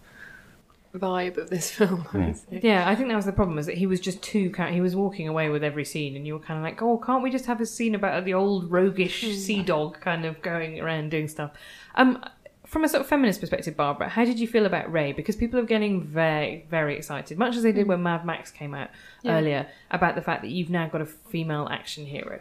vibe 0.96 1.38
of 1.38 1.50
this 1.50 1.72
film. 1.78 2.06
I 2.14 2.18
would 2.18 2.38
say. 2.38 2.60
Yeah, 2.64 2.88
I 2.90 2.96
think 2.96 3.08
that 3.10 3.16
was 3.16 3.26
the 3.26 3.32
problem. 3.32 3.58
Is 3.58 3.66
that 3.68 3.78
he 3.78 3.86
was 3.88 4.00
just 4.00 4.22
too. 4.22 4.52
He 4.70 4.82
was 4.82 4.96
walking 4.96 5.28
away 5.28 5.50
with 5.50 5.64
every 5.64 5.86
scene, 5.86 6.16
and 6.16 6.26
you 6.28 6.34
were 6.34 6.40
kind 6.40 6.58
of 6.58 6.64
like, 6.64 6.82
"Oh, 6.82 6.98
can't 6.98 7.24
we 7.24 7.30
just 7.30 7.46
have 7.46 7.62
a 7.62 7.66
scene 7.66 7.96
about 7.96 8.26
the 8.26 8.34
old 8.34 8.70
roguish 8.72 9.24
Hmm. 9.24 9.32
sea 9.34 9.64
dog 9.64 10.00
kind 10.02 10.26
of 10.26 10.42
going 10.42 10.80
around 10.80 11.12
doing 11.12 11.28
stuff?" 11.28 11.52
Um, 11.96 12.24
from 12.66 12.84
a 12.86 12.90
sort 12.90 13.02
of 13.02 13.08
feminist 13.08 13.42
perspective, 13.42 13.76
Barbara, 13.76 14.08
how 14.10 14.24
did 14.24 14.40
you 14.40 14.48
feel 14.48 14.66
about 14.66 14.90
Rey? 14.92 15.12
Because 15.12 15.36
people 15.36 15.60
are 15.60 15.64
getting 15.66 16.02
very, 16.04 16.66
very 16.70 16.96
excited, 16.96 17.38
much 17.38 17.56
as 17.58 17.64
they 17.64 17.74
did 17.74 17.86
when 17.86 18.02
Mad 18.02 18.26
Max 18.26 18.50
came 18.50 18.74
out 18.74 18.90
Hmm. 19.22 19.28
Yeah. 19.28 19.38
earlier, 19.38 19.68
about 19.92 20.16
the 20.16 20.22
fact 20.22 20.42
that 20.42 20.52
you've 20.52 20.70
now 20.70 20.88
got 20.88 21.02
a 21.02 21.06
female 21.06 21.68
action 21.70 22.06
hero. 22.06 22.40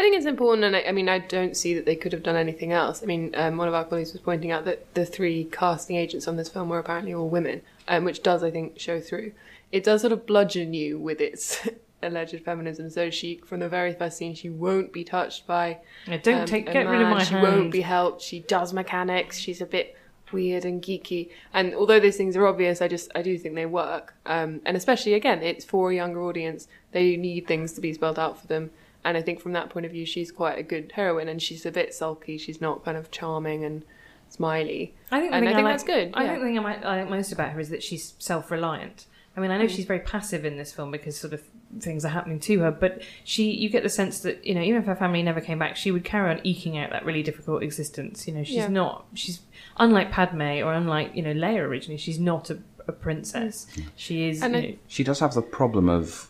I 0.00 0.02
think 0.02 0.16
it's 0.16 0.24
important, 0.24 0.64
and 0.64 0.74
I, 0.74 0.80
I 0.88 0.92
mean, 0.92 1.10
I 1.10 1.18
don't 1.18 1.54
see 1.54 1.74
that 1.74 1.84
they 1.84 1.94
could 1.94 2.14
have 2.14 2.22
done 2.22 2.34
anything 2.34 2.72
else. 2.72 3.02
I 3.02 3.06
mean, 3.06 3.34
um, 3.34 3.58
one 3.58 3.68
of 3.68 3.74
our 3.74 3.84
colleagues 3.84 4.14
was 4.14 4.22
pointing 4.22 4.50
out 4.50 4.64
that 4.64 4.94
the 4.94 5.04
three 5.04 5.44
casting 5.52 5.96
agents 5.96 6.26
on 6.26 6.36
this 6.36 6.48
film 6.48 6.70
were 6.70 6.78
apparently 6.78 7.12
all 7.12 7.28
women, 7.28 7.60
um, 7.86 8.04
which 8.04 8.22
does, 8.22 8.42
I 8.42 8.50
think, 8.50 8.80
show 8.80 8.98
through. 8.98 9.32
It 9.72 9.84
does 9.84 10.00
sort 10.00 10.14
of 10.14 10.24
bludgeon 10.24 10.72
you 10.72 10.98
with 10.98 11.20
its 11.20 11.68
alleged 12.02 12.42
feminism. 12.42 12.88
So 12.88 13.10
she, 13.10 13.42
from 13.44 13.60
the 13.60 13.68
very 13.68 13.92
first 13.92 14.16
scene, 14.16 14.34
she 14.34 14.48
won't 14.48 14.90
be 14.90 15.04
touched 15.04 15.46
by. 15.46 15.80
Yeah, 16.06 16.16
don't 16.16 16.40
um, 16.40 16.46
take- 16.46 16.64
get 16.64 16.86
rid 16.86 17.02
of 17.02 17.08
man. 17.08 17.10
my 17.18 17.24
She 17.24 17.34
hand. 17.34 17.42
won't 17.42 17.70
be 17.70 17.82
helped. 17.82 18.22
She 18.22 18.40
does 18.40 18.72
mechanics. 18.72 19.36
She's 19.38 19.60
a 19.60 19.66
bit 19.66 19.98
weird 20.32 20.64
and 20.64 20.80
geeky. 20.80 21.28
And 21.52 21.74
although 21.74 22.00
those 22.00 22.16
things 22.16 22.38
are 22.38 22.46
obvious, 22.46 22.80
I 22.80 22.88
just 22.88 23.10
I 23.14 23.20
do 23.20 23.36
think 23.36 23.54
they 23.54 23.66
work. 23.66 24.14
Um, 24.24 24.62
and 24.64 24.78
especially 24.78 25.12
again, 25.12 25.42
it's 25.42 25.66
for 25.66 25.90
a 25.90 25.94
younger 25.94 26.22
audience. 26.22 26.68
They 26.92 27.16
need 27.18 27.46
things 27.46 27.74
to 27.74 27.82
be 27.82 27.92
spelled 27.92 28.18
out 28.18 28.40
for 28.40 28.46
them. 28.46 28.70
And 29.04 29.16
I 29.16 29.22
think 29.22 29.40
from 29.40 29.52
that 29.52 29.70
point 29.70 29.86
of 29.86 29.92
view, 29.92 30.04
she's 30.04 30.30
quite 30.30 30.58
a 30.58 30.62
good 30.62 30.92
heroine. 30.94 31.28
And 31.28 31.40
she's 31.40 31.64
a 31.64 31.70
bit 31.70 31.94
sulky. 31.94 32.36
She's 32.38 32.60
not 32.60 32.84
kind 32.84 32.96
of 32.96 33.10
charming 33.10 33.64
and 33.64 33.84
smiley. 34.28 34.94
I 35.10 35.20
think, 35.20 35.32
and 35.32 35.48
I 35.48 35.52
think 35.52 35.64
like- 35.64 35.72
that's 35.72 35.84
good. 35.84 36.10
I 36.14 36.24
yeah. 36.24 36.28
think 36.30 36.40
the 36.40 36.46
thing 36.46 36.58
I, 36.58 36.62
might, 36.62 36.84
I 36.84 37.00
like 37.00 37.10
most 37.10 37.32
about 37.32 37.50
her 37.52 37.60
is 37.60 37.70
that 37.70 37.82
she's 37.82 38.14
self-reliant. 38.18 39.06
I 39.36 39.40
mean, 39.40 39.50
I 39.52 39.58
know 39.58 39.66
mm. 39.66 39.70
she's 39.70 39.84
very 39.84 40.00
passive 40.00 40.44
in 40.44 40.56
this 40.56 40.72
film 40.72 40.90
because 40.90 41.16
sort 41.16 41.32
of 41.32 41.42
things 41.78 42.04
are 42.04 42.08
happening 42.08 42.40
to 42.40 42.58
her, 42.60 42.70
but 42.72 43.00
she, 43.22 43.52
you 43.52 43.68
get 43.68 43.84
the 43.84 43.88
sense 43.88 44.20
that 44.20 44.44
you 44.44 44.54
know, 44.54 44.60
even 44.60 44.80
if 44.80 44.86
her 44.86 44.96
family 44.96 45.22
never 45.22 45.40
came 45.40 45.58
back, 45.58 45.76
she 45.76 45.92
would 45.92 46.04
carry 46.04 46.30
on 46.30 46.40
eking 46.44 46.76
out 46.76 46.90
that 46.90 47.04
really 47.04 47.22
difficult 47.22 47.62
existence. 47.62 48.26
You 48.26 48.34
know, 48.34 48.44
she's 48.44 48.56
Yeah. 48.56 48.68
not, 48.68 49.06
she's 49.14 49.40
unlike 49.76 50.10
Padme 50.10 50.42
or 50.62 50.72
unlike 50.74 51.14
you 51.14 51.22
know 51.22 51.32
Leia 51.32 51.60
originally, 51.60 51.96
she's 51.96 52.18
not 52.18 52.50
a, 52.50 52.58
a 52.88 52.92
princess. 52.92 53.66
Mm. 53.76 53.84
She 53.94 54.28
is, 54.28 54.42
And 54.42 54.54
you 54.54 54.58
I- 54.60 54.66
know, 54.66 54.76
She 54.88 55.04
does 55.04 55.20
have 55.20 55.34
the 55.34 55.42
problem 55.42 55.88
of 55.88 56.29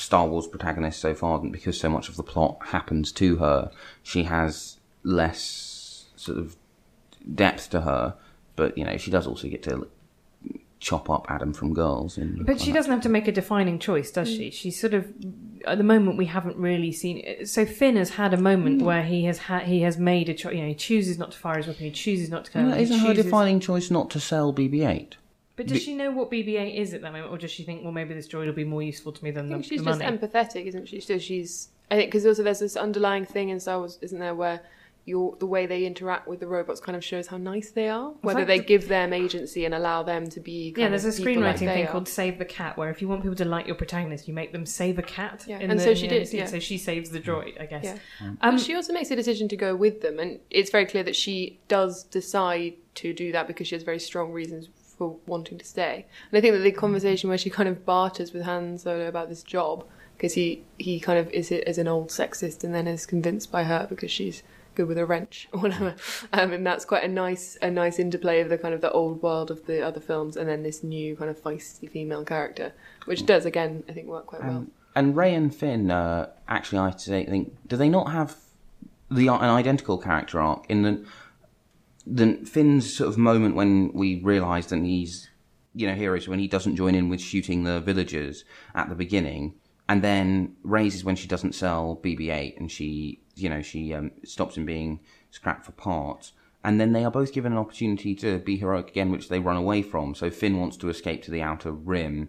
Star 0.00 0.26
Wars 0.26 0.46
protagonist 0.46 1.00
so 1.00 1.14
far 1.14 1.38
that 1.38 1.52
because 1.52 1.78
so 1.78 1.88
much 1.88 2.08
of 2.08 2.16
the 2.16 2.22
plot 2.22 2.58
happens 2.66 3.12
to 3.12 3.36
her, 3.36 3.70
she 4.02 4.24
has 4.24 4.78
less 5.02 6.06
sort 6.16 6.38
of 6.38 6.56
depth 7.34 7.70
to 7.70 7.82
her. 7.82 8.14
But 8.56 8.76
you 8.76 8.84
know, 8.84 8.96
she 8.96 9.10
does 9.10 9.26
also 9.26 9.48
get 9.48 9.62
to 9.64 9.88
chop 10.80 11.10
up 11.10 11.26
Adam 11.28 11.52
from 11.52 11.74
Girls. 11.74 12.16
And 12.16 12.44
But 12.44 12.60
she 12.60 12.72
doesn't 12.72 12.90
have 12.90 13.02
to 13.02 13.08
make 13.08 13.28
a 13.28 13.32
defining 13.32 13.78
choice, 13.78 14.10
does 14.10 14.28
she? 14.28 14.48
Mm. 14.48 14.52
She's 14.52 14.80
sort 14.80 14.94
of 14.94 15.12
at 15.66 15.78
the 15.78 15.84
moment 15.84 16.16
we 16.16 16.26
haven't 16.26 16.56
really 16.56 16.90
seen. 16.90 17.18
It. 17.18 17.48
So 17.48 17.66
Finn 17.66 17.96
has 17.96 18.10
had 18.10 18.32
a 18.32 18.38
moment 18.38 18.80
mm. 18.80 18.84
where 18.84 19.02
he 19.02 19.24
has 19.26 19.38
had 19.38 19.64
he 19.64 19.82
has 19.82 19.98
made 19.98 20.28
a 20.28 20.34
choice. 20.34 20.54
You 20.54 20.62
know, 20.62 20.68
he 20.68 20.74
chooses 20.74 21.18
not 21.18 21.32
to 21.32 21.38
fire 21.38 21.58
his 21.58 21.66
weapon. 21.66 21.84
He 21.84 21.90
chooses 21.90 22.30
not 22.30 22.46
to 22.46 22.50
kill. 22.50 22.64
Well, 22.64 22.78
isn't 22.78 22.98
her 22.98 23.08
chooses- 23.08 23.24
defining 23.24 23.60
choice 23.60 23.90
not 23.90 24.10
to 24.10 24.20
sell 24.20 24.52
BB-8? 24.52 25.14
But 25.60 25.66
does 25.66 25.82
she 25.82 25.94
know 25.94 26.10
what 26.10 26.30
BB-8 26.30 26.74
is 26.74 26.94
at 26.94 27.02
that 27.02 27.12
moment, 27.12 27.30
or 27.30 27.36
does 27.36 27.50
she 27.50 27.64
think, 27.64 27.82
well, 27.82 27.92
maybe 27.92 28.14
this 28.14 28.26
droid 28.26 28.46
will 28.46 28.54
be 28.54 28.64
more 28.64 28.82
useful 28.82 29.12
to 29.12 29.22
me 29.22 29.30
than 29.30 29.44
I 29.44 29.48
the, 29.48 29.54
think 29.56 29.64
she's 29.66 29.80
the 29.84 29.90
just 29.90 30.00
money? 30.00 30.16
empathetic, 30.16 30.64
isn't 30.64 30.88
she? 30.88 31.00
So 31.00 31.18
she's. 31.18 31.68
I 31.90 31.96
think 31.96 32.08
because 32.10 32.24
also 32.24 32.42
there's 32.42 32.60
this 32.60 32.78
underlying 32.78 33.26
thing 33.26 33.50
in 33.50 33.60
Star 33.60 33.78
Wars, 33.80 33.98
isn't 34.00 34.18
there, 34.18 34.34
where 34.34 34.62
your 35.04 35.36
the 35.38 35.44
way 35.44 35.66
they 35.66 35.84
interact 35.84 36.26
with 36.28 36.40
the 36.40 36.46
robots 36.46 36.80
kind 36.80 36.96
of 36.96 37.04
shows 37.04 37.26
how 37.26 37.36
nice 37.36 37.70
they 37.72 37.90
are. 37.90 38.12
Whether 38.22 38.40
fact, 38.40 38.48
they 38.48 38.58
the- 38.60 38.64
give 38.64 38.88
them 38.88 39.12
agency 39.12 39.66
and 39.66 39.74
allow 39.74 40.02
them 40.02 40.30
to 40.30 40.40
be. 40.40 40.72
yeah, 40.78 40.88
there's 40.88 41.04
a 41.04 41.08
of 41.08 41.16
people 41.16 41.42
like 41.42 41.56
screenwriting 41.56 41.58
they 41.58 41.66
thing 41.74 41.84
are. 41.88 41.92
called 41.92 42.08
"Save 42.08 42.38
the 42.38 42.44
Cat," 42.46 42.78
where 42.78 42.88
if 42.88 43.02
you 43.02 43.08
want 43.08 43.20
people 43.20 43.36
to 43.36 43.44
like 43.44 43.66
your 43.66 43.76
protagonist, 43.76 44.28
you 44.28 44.32
make 44.32 44.52
them 44.52 44.64
save 44.64 44.98
a 44.98 45.02
cat. 45.02 45.44
Yeah, 45.46 45.58
in 45.58 45.70
and 45.70 45.78
the- 45.78 45.84
so 45.84 45.92
she 45.94 46.08
the 46.08 46.20
did, 46.20 46.28
scene. 46.28 46.40
yeah. 46.40 46.46
So 46.46 46.58
she 46.58 46.78
saves 46.78 47.10
the 47.10 47.20
droid, 47.20 47.60
I 47.60 47.66
guess. 47.66 47.84
Yeah. 47.84 47.98
Um, 48.22 48.38
but 48.40 48.60
she 48.60 48.74
also 48.74 48.94
makes 48.94 49.10
a 49.10 49.16
decision 49.16 49.46
to 49.48 49.56
go 49.56 49.76
with 49.76 50.00
them, 50.00 50.18
and 50.18 50.40
it's 50.48 50.70
very 50.70 50.86
clear 50.86 51.02
that 51.02 51.16
she 51.16 51.58
does 51.68 52.04
decide 52.04 52.76
to 52.94 53.12
do 53.12 53.30
that 53.32 53.46
because 53.46 53.66
she 53.68 53.74
has 53.74 53.82
very 53.82 53.98
strong 54.00 54.32
reasons 54.32 54.70
for 55.00 55.16
wanting 55.26 55.56
to 55.56 55.64
stay. 55.64 56.04
And 56.30 56.36
I 56.36 56.42
think 56.42 56.52
that 56.52 56.60
the 56.60 56.72
conversation 56.72 57.30
where 57.30 57.38
she 57.38 57.48
kind 57.48 57.70
of 57.70 57.86
barters 57.86 58.34
with 58.34 58.42
Han 58.42 58.76
Solo 58.76 59.08
about 59.08 59.30
this 59.30 59.42
job, 59.42 59.86
because 60.14 60.34
he, 60.34 60.62
he 60.76 61.00
kind 61.00 61.18
of 61.18 61.30
is 61.30 61.50
is 61.50 61.78
an 61.78 61.88
old 61.88 62.10
sexist 62.10 62.64
and 62.64 62.74
then 62.74 62.86
is 62.86 63.06
convinced 63.06 63.50
by 63.50 63.64
her 63.64 63.86
because 63.88 64.10
she's 64.10 64.42
good 64.74 64.88
with 64.88 64.98
a 64.98 65.06
wrench 65.06 65.48
or 65.54 65.60
whatever. 65.60 65.96
Um, 66.34 66.52
and 66.52 66.66
that's 66.66 66.84
quite 66.84 67.02
a 67.02 67.08
nice 67.08 67.56
a 67.62 67.70
nice 67.70 67.98
interplay 67.98 68.42
of 68.42 68.50
the 68.50 68.58
kind 68.58 68.74
of 68.74 68.82
the 68.82 68.90
old 68.90 69.22
world 69.22 69.50
of 69.50 69.64
the 69.64 69.80
other 69.80 70.00
films 70.00 70.36
and 70.36 70.46
then 70.46 70.64
this 70.64 70.84
new 70.84 71.16
kind 71.16 71.30
of 71.30 71.42
feisty 71.42 71.90
female 71.90 72.22
character, 72.22 72.74
which 73.06 73.24
does 73.24 73.46
again 73.46 73.82
I 73.88 73.92
think 73.92 74.06
work 74.06 74.26
quite 74.26 74.42
well. 74.42 74.58
Um, 74.58 74.70
and 74.94 75.16
Rey 75.16 75.34
and 75.34 75.54
Finn, 75.54 75.90
uh, 75.90 76.28
actually, 76.46 76.80
I 76.80 76.90
think, 76.90 77.56
do 77.66 77.76
they 77.76 77.88
not 77.88 78.10
have 78.12 78.36
the 79.10 79.28
an 79.28 79.44
identical 79.44 79.96
character 79.96 80.40
arc 80.40 80.66
in 80.68 80.82
the 80.82 81.02
the 82.06 82.34
Finn's 82.44 82.92
sort 82.94 83.08
of 83.08 83.18
moment 83.18 83.54
when 83.54 83.92
we 83.92 84.20
realise 84.22 84.66
that 84.66 84.82
he's 84.82 85.28
you 85.74 85.86
know 85.86 85.94
heroes 85.94 86.26
when 86.26 86.38
he 86.38 86.48
doesn't 86.48 86.76
join 86.76 86.94
in 86.94 87.08
with 87.08 87.20
shooting 87.20 87.64
the 87.64 87.80
villagers 87.80 88.44
at 88.74 88.88
the 88.88 88.94
beginning, 88.94 89.54
and 89.88 90.02
then 90.02 90.56
raises 90.62 91.04
when 91.04 91.16
she 91.16 91.28
doesn't 91.28 91.54
sell 91.54 92.00
BB-8 92.02 92.58
and 92.58 92.70
she 92.70 93.20
you 93.34 93.48
know 93.48 93.62
she 93.62 93.94
um, 93.94 94.10
stops 94.24 94.56
him 94.56 94.64
being 94.64 95.00
scrapped 95.30 95.64
for 95.64 95.72
parts. 95.72 96.32
And 96.62 96.78
then 96.78 96.92
they 96.92 97.04
are 97.06 97.10
both 97.10 97.32
given 97.32 97.52
an 97.52 97.58
opportunity 97.58 98.14
to 98.16 98.38
be 98.38 98.58
heroic 98.58 98.90
again, 98.90 99.10
which 99.10 99.30
they 99.30 99.38
run 99.38 99.56
away 99.56 99.80
from. 99.80 100.14
So 100.14 100.30
Finn 100.30 100.60
wants 100.60 100.76
to 100.78 100.90
escape 100.90 101.22
to 101.22 101.30
the 101.30 101.40
outer 101.40 101.72
rim, 101.72 102.28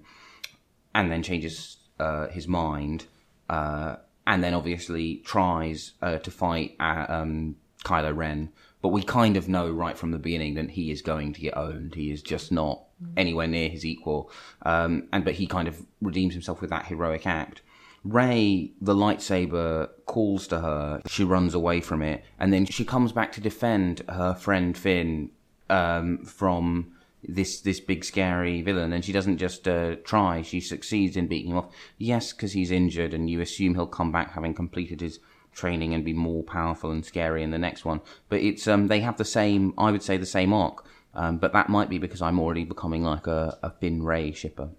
and 0.95 1.11
then 1.11 1.21
changes 1.21 1.77
uh, 1.99 2.27
his 2.27 2.47
mind, 2.47 3.07
uh, 3.49 3.97
and 4.25 4.41
then 4.41 4.53
obviously 4.53 5.17
tries 5.25 5.93
uh, 6.01 6.17
to 6.19 6.31
fight 6.31 6.75
uh, 6.79 7.07
um, 7.09 7.57
Kylo 7.83 8.15
Ren. 8.15 8.51
But 8.81 8.89
we 8.89 9.03
kind 9.03 9.37
of 9.37 9.47
know 9.47 9.69
right 9.69 9.97
from 9.97 10.11
the 10.11 10.17
beginning 10.17 10.55
that 10.55 10.71
he 10.71 10.91
is 10.91 11.01
going 11.01 11.33
to 11.33 11.41
get 11.41 11.55
owned. 11.55 11.95
He 11.95 12.11
is 12.11 12.21
just 12.21 12.51
not 12.51 12.83
anywhere 13.15 13.47
near 13.47 13.69
his 13.69 13.85
equal, 13.85 14.31
um, 14.63 15.07
and 15.13 15.23
but 15.23 15.35
he 15.35 15.47
kind 15.47 15.67
of 15.67 15.85
redeems 16.01 16.33
himself 16.33 16.61
with 16.61 16.69
that 16.71 16.87
heroic 16.87 17.27
act. 17.27 17.61
Rey, 18.03 18.71
the 18.81 18.95
lightsaber, 18.95 19.89
calls 20.07 20.47
to 20.47 20.59
her. 20.59 21.01
She 21.07 21.23
runs 21.23 21.53
away 21.53 21.81
from 21.81 22.01
it, 22.01 22.23
and 22.39 22.51
then 22.51 22.65
she 22.65 22.83
comes 22.83 23.11
back 23.11 23.31
to 23.33 23.41
defend 23.41 24.01
her 24.09 24.33
friend 24.33 24.75
Finn 24.75 25.29
um, 25.69 26.25
from 26.25 26.93
this 27.23 27.61
this 27.61 27.79
big 27.79 28.03
scary 28.03 28.63
villain, 28.63 28.93
and 28.93 29.05
she 29.05 29.11
doesn't 29.11 29.37
just 29.37 29.67
uh, 29.67 29.95
try; 30.03 30.41
she 30.41 30.59
succeeds 30.59 31.15
in 31.15 31.27
beating 31.27 31.51
him 31.51 31.57
off. 31.57 31.71
Yes, 31.99 32.33
because 32.33 32.53
he's 32.53 32.71
injured, 32.71 33.13
and 33.13 33.29
you 33.29 33.41
assume 33.41 33.75
he'll 33.75 33.85
come 33.85 34.11
back 34.11 34.33
having 34.33 34.55
completed 34.55 35.01
his 35.01 35.19
training 35.53 35.93
and 35.93 36.03
be 36.05 36.13
more 36.13 36.43
powerful 36.43 36.91
and 36.91 37.05
scary 37.05 37.43
in 37.43 37.51
the 37.51 37.57
next 37.57 37.85
one. 37.85 38.01
But 38.29 38.41
it's 38.41 38.67
um, 38.67 38.87
they 38.87 39.01
have 39.01 39.17
the 39.17 39.25
same, 39.25 39.73
I 39.77 39.91
would 39.91 40.03
say, 40.03 40.17
the 40.17 40.25
same 40.25 40.53
arc. 40.53 40.85
Um, 41.13 41.37
but 41.37 41.53
that 41.53 41.69
might 41.69 41.89
be 41.89 41.97
because 41.97 42.21
I'm 42.21 42.39
already 42.39 42.63
becoming 42.63 43.03
like 43.03 43.27
a, 43.27 43.57
a 43.61 43.69
Finn 43.69 44.03
Rey 44.03 44.31
shipper. 44.31 44.69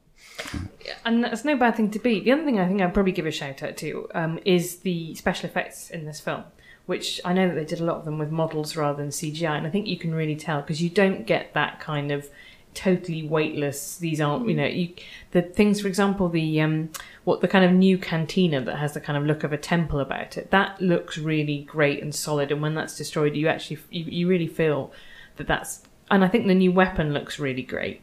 and 1.04 1.22
that's 1.22 1.44
no 1.44 1.56
bad 1.56 1.76
thing 1.76 1.90
to 1.90 1.98
be. 1.98 2.20
The 2.20 2.32
other 2.32 2.44
thing 2.44 2.58
I 2.58 2.66
think 2.66 2.80
I'd 2.80 2.94
probably 2.94 3.12
give 3.12 3.26
a 3.26 3.30
shout 3.30 3.62
out 3.62 3.76
to 3.78 4.08
um, 4.14 4.38
is 4.44 4.78
the 4.78 5.14
special 5.14 5.48
effects 5.48 5.90
in 5.90 6.06
this 6.06 6.20
film, 6.20 6.44
which 6.86 7.20
I 7.24 7.32
know 7.32 7.48
that 7.48 7.54
they 7.54 7.64
did 7.64 7.80
a 7.80 7.84
lot 7.84 7.96
of 7.96 8.04
them 8.04 8.18
with 8.18 8.30
models 8.30 8.76
rather 8.76 8.96
than 9.02 9.10
CGI, 9.10 9.58
and 9.58 9.66
I 9.66 9.70
think 9.70 9.86
you 9.86 9.98
can 9.98 10.14
really 10.14 10.36
tell 10.36 10.62
because 10.62 10.82
you 10.82 10.88
don't 10.88 11.26
get 11.26 11.52
that 11.54 11.80
kind 11.80 12.10
of 12.10 12.30
totally 12.74 13.22
weightless. 13.22 13.98
These 13.98 14.20
aren't, 14.20 14.48
you 14.48 14.54
know, 14.54 14.66
you 14.66 14.94
the 15.32 15.42
things. 15.42 15.80
For 15.80 15.88
example, 15.88 16.28
the 16.28 16.60
um, 16.60 16.90
what 17.24 17.40
the 17.40 17.48
kind 17.48 17.64
of 17.64 17.72
new 17.72 17.98
cantina 17.98 18.60
that 18.60 18.76
has 18.76 18.94
the 18.94 19.00
kind 19.00 19.16
of 19.16 19.24
look 19.24 19.44
of 19.44 19.52
a 19.52 19.58
temple 19.58 20.00
about 20.00 20.36
it. 20.36 20.50
That 20.50 20.80
looks 20.80 21.18
really 21.18 21.62
great 21.62 22.02
and 22.02 22.14
solid, 22.14 22.50
and 22.50 22.62
when 22.62 22.74
that's 22.74 22.96
destroyed, 22.96 23.36
you 23.36 23.48
actually 23.48 23.78
you, 23.90 24.04
you 24.04 24.28
really 24.28 24.48
feel 24.48 24.92
that 25.36 25.46
that's. 25.46 25.82
And 26.10 26.24
I 26.24 26.28
think 26.28 26.46
the 26.46 26.54
new 26.54 26.72
weapon 26.72 27.12
looks 27.12 27.38
really 27.38 27.62
great 27.62 28.02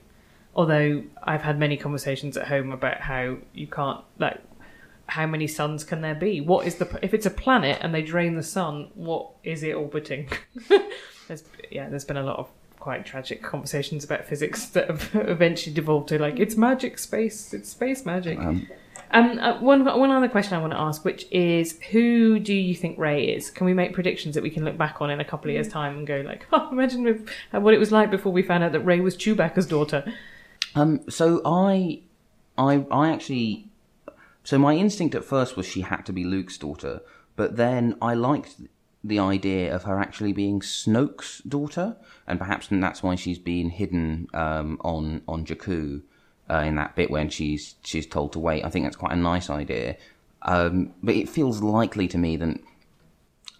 although 0.55 1.03
I've 1.23 1.43
had 1.43 1.59
many 1.59 1.77
conversations 1.77 2.35
at 2.35 2.47
home 2.47 2.71
about 2.71 2.99
how 2.99 3.37
you 3.53 3.67
can't 3.67 4.01
like 4.17 4.41
how 5.09 5.25
many 5.25 5.47
suns 5.47 5.83
can 5.83 6.01
there 6.01 6.15
be? 6.15 6.41
What 6.41 6.67
is 6.67 6.75
the 6.75 6.99
if 7.01 7.13
it's 7.13 7.25
a 7.25 7.31
planet 7.31 7.79
and 7.81 7.93
they 7.93 8.01
drain 8.01 8.35
the 8.35 8.43
sun? 8.43 8.89
What 8.93 9.31
is 9.43 9.63
it 9.63 9.73
orbiting? 9.73 10.29
there's 11.27 11.43
yeah, 11.71 11.89
there's 11.89 12.05
been 12.05 12.17
a 12.17 12.23
lot 12.23 12.37
of 12.37 12.49
quite 12.79 13.05
tragic 13.05 13.43
conversations 13.43 14.03
about 14.03 14.25
physics 14.25 14.67
that 14.67 14.89
have 14.89 15.09
eventually 15.13 15.73
devolved 15.73 16.09
to 16.09 16.19
like 16.19 16.39
it's 16.39 16.55
magic 16.55 16.97
space, 16.99 17.53
it's 17.53 17.69
space 17.69 18.05
magic. 18.05 18.39
Um, 18.39 18.67
uh, 19.11 19.59
one 19.59 19.85
one 19.85 20.11
other 20.11 20.27
question 20.27 20.55
I 20.55 20.61
want 20.61 20.73
to 20.73 20.79
ask, 20.79 21.03
which 21.03 21.25
is, 21.31 21.79
who 21.91 22.39
do 22.39 22.53
you 22.53 22.75
think 22.75 22.97
Rey 22.97 23.25
is? 23.25 23.49
Can 23.49 23.65
we 23.65 23.73
make 23.73 23.93
predictions 23.93 24.35
that 24.35 24.43
we 24.43 24.49
can 24.49 24.63
look 24.63 24.77
back 24.77 25.01
on 25.01 25.09
in 25.09 25.19
a 25.19 25.25
couple 25.25 25.49
of 25.49 25.53
years' 25.53 25.67
time 25.67 25.97
and 25.97 26.07
go 26.07 26.21
like, 26.25 26.45
oh, 26.53 26.69
imagine 26.71 27.07
if, 27.07 27.21
uh, 27.53 27.59
what 27.59 27.73
it 27.73 27.79
was 27.79 27.91
like 27.91 28.11
before 28.11 28.31
we 28.31 28.41
found 28.41 28.63
out 28.63 28.71
that 28.71 28.81
Rey 28.81 28.99
was 28.99 29.15
Chewbacca's 29.15 29.65
daughter? 29.65 30.13
Um, 30.75 31.01
so 31.09 31.41
I, 31.45 32.01
I, 32.57 32.85
I 32.91 33.09
actually, 33.09 33.67
so 34.43 34.57
my 34.59 34.75
instinct 34.75 35.15
at 35.15 35.25
first 35.25 35.57
was 35.57 35.65
she 35.65 35.81
had 35.81 36.05
to 36.05 36.13
be 36.13 36.23
Luke's 36.23 36.57
daughter, 36.57 37.01
but 37.35 37.55
then 37.55 37.95
I 38.01 38.13
liked 38.13 38.55
the 39.03 39.19
idea 39.19 39.73
of 39.73 39.83
her 39.83 39.99
actually 39.99 40.33
being 40.33 40.61
Snoke's 40.61 41.39
daughter, 41.39 41.95
and 42.27 42.37
perhaps 42.37 42.67
that's 42.69 43.01
why 43.01 43.15
she's 43.15 43.39
been 43.39 43.69
hidden 43.69 44.27
um, 44.33 44.77
on 44.81 45.21
on 45.27 45.45
Jakku 45.45 46.01
uh, 46.49 46.63
in 46.65 46.75
that 46.75 46.95
bit 46.95 47.11
when 47.11 47.29
she's 47.29 47.75
she's 47.83 48.07
told 48.07 48.33
to 48.33 48.39
wait. 48.39 48.65
I 48.65 48.69
think 48.69 48.85
that's 48.85 48.95
quite 48.95 49.13
a 49.13 49.15
nice 49.15 49.49
idea, 49.49 49.97
um, 50.41 50.93
but 51.03 51.15
it 51.15 51.29
feels 51.29 51.61
likely 51.61 52.07
to 52.07 52.17
me 52.17 52.37
that, 52.37 52.59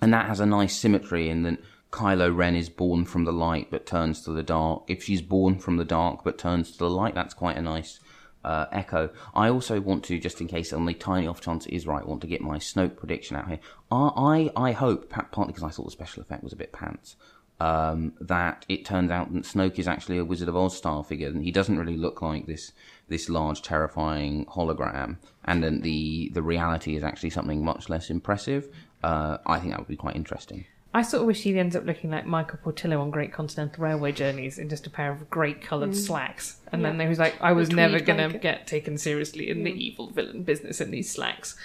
and 0.01 0.13
that 0.13 0.27
has 0.27 0.39
a 0.39 0.46
nice 0.46 0.75
symmetry 0.75 1.29
in 1.29 1.43
that 1.43 1.60
Kylo 1.91 2.36
Ren 2.36 2.55
is 2.55 2.69
born 2.69 3.05
from 3.05 3.25
the 3.25 3.34
light 3.34 3.67
but 3.72 3.86
turns 3.86 4.22
to 4.24 4.31
the 4.31 4.43
dark. 4.43 4.84
If 4.88 5.03
she's 5.03 5.22
born 5.22 5.60
from 5.60 5.77
the 5.77 5.86
dark 5.86 6.24
but 6.24 6.38
turns 6.38 6.72
to 6.72 6.77
the 6.77 6.89
light, 6.89 7.15
that's 7.15 7.34
quite 7.34 7.58
a 7.58 7.62
nice 7.62 8.00
uh, 8.43 8.65
echo. 8.72 9.10
I 9.34 9.50
also 9.50 9.81
want 9.81 10.03
to, 10.05 10.19
just 10.19 10.39
in 10.39 10.48
case 10.48 10.72
on 10.72 10.86
the 10.86 10.93
tiny 10.93 11.27
off 11.27 11.41
chance 11.41 11.65
it 11.65 11.75
is 11.75 11.88
right, 11.88 12.08
want 12.08 12.22
to 12.22 12.27
get 12.27 12.41
my 12.41 12.58
Snoke 12.58 12.96
prediction 12.96 13.36
out 13.36 13.48
here. 13.48 13.60
I 13.91 14.51
I, 14.55 14.69
I 14.69 14.72
hope, 14.72 15.10
partly 15.10 15.48
because 15.48 15.63
I 15.63 15.69
thought 15.69 15.86
the 15.86 15.91
special 15.91 16.22
effect 16.22 16.43
was 16.43 16.53
a 16.53 16.58
bit 16.58 16.72
pants, 16.72 17.15
um, 17.60 18.13
that 18.22 18.66
it 18.70 18.86
turns 18.86 19.12
out 19.12 19.34
that 19.34 19.44
Snoke 19.44 19.80
is 19.80 19.88
actually 19.88 20.18
a 20.18 20.25
Wizard 20.25 20.50
of 20.50 20.56
Oz 20.56 20.78
style 20.78 21.04
figure, 21.04 21.28
and 21.28 21.44
he 21.44 21.51
doesn't 21.51 21.78
really 21.78 21.98
look 21.98 22.22
like 22.22 22.46
this 22.46 22.72
this 23.08 23.28
large, 23.28 23.62
terrifying 23.62 24.46
hologram, 24.46 25.18
and 25.46 25.63
then 25.63 25.82
the 25.82 26.32
the 26.34 26.42
reality 26.42 26.96
is 26.96 27.04
actually 27.04 27.32
something 27.32 27.63
much 27.63 27.89
less 27.89 28.10
impressive. 28.10 28.70
Uh, 29.04 29.38
I 29.46 29.60
think 29.60 29.72
that 29.72 29.80
would 29.80 29.88
be 29.88 29.96
quite 29.96 30.16
interesting. 30.16 30.66
I 30.92 31.04
sort 31.04 31.22
of 31.22 31.28
wish 31.28 31.44
he 31.44 31.58
ends 31.58 31.75
up 31.75 31.86
looking 31.86 32.10
like 32.10 32.25
Michael 32.25 32.58
Portillo 32.63 33.00
on 33.00 33.12
Great 33.12 33.32
Continental 33.32 33.84
Railway 33.84 34.12
Journeys 34.12 34.58
in 34.58 34.70
just 34.70 34.88
a 34.88 34.89
pair 34.89 35.12
of 35.12 35.30
great 35.30 35.62
coloured 35.62 35.96
slacks. 35.96 36.58
And 36.72 36.84
then 36.84 37.00
he 37.00 37.08
was 37.08 37.20
like, 37.20 37.36
I 37.39 37.51
was 37.51 37.70
never 37.70 38.00
going 38.00 38.32
to 38.32 38.39
get 38.39 38.66
taken 38.66 38.98
seriously 38.98 39.51
in 39.51 39.63
the 39.63 39.72
evil 39.72 40.10
villain 40.10 40.42
business 40.42 40.82
in 40.82 40.89
these 40.89 41.12
slacks. 41.12 41.56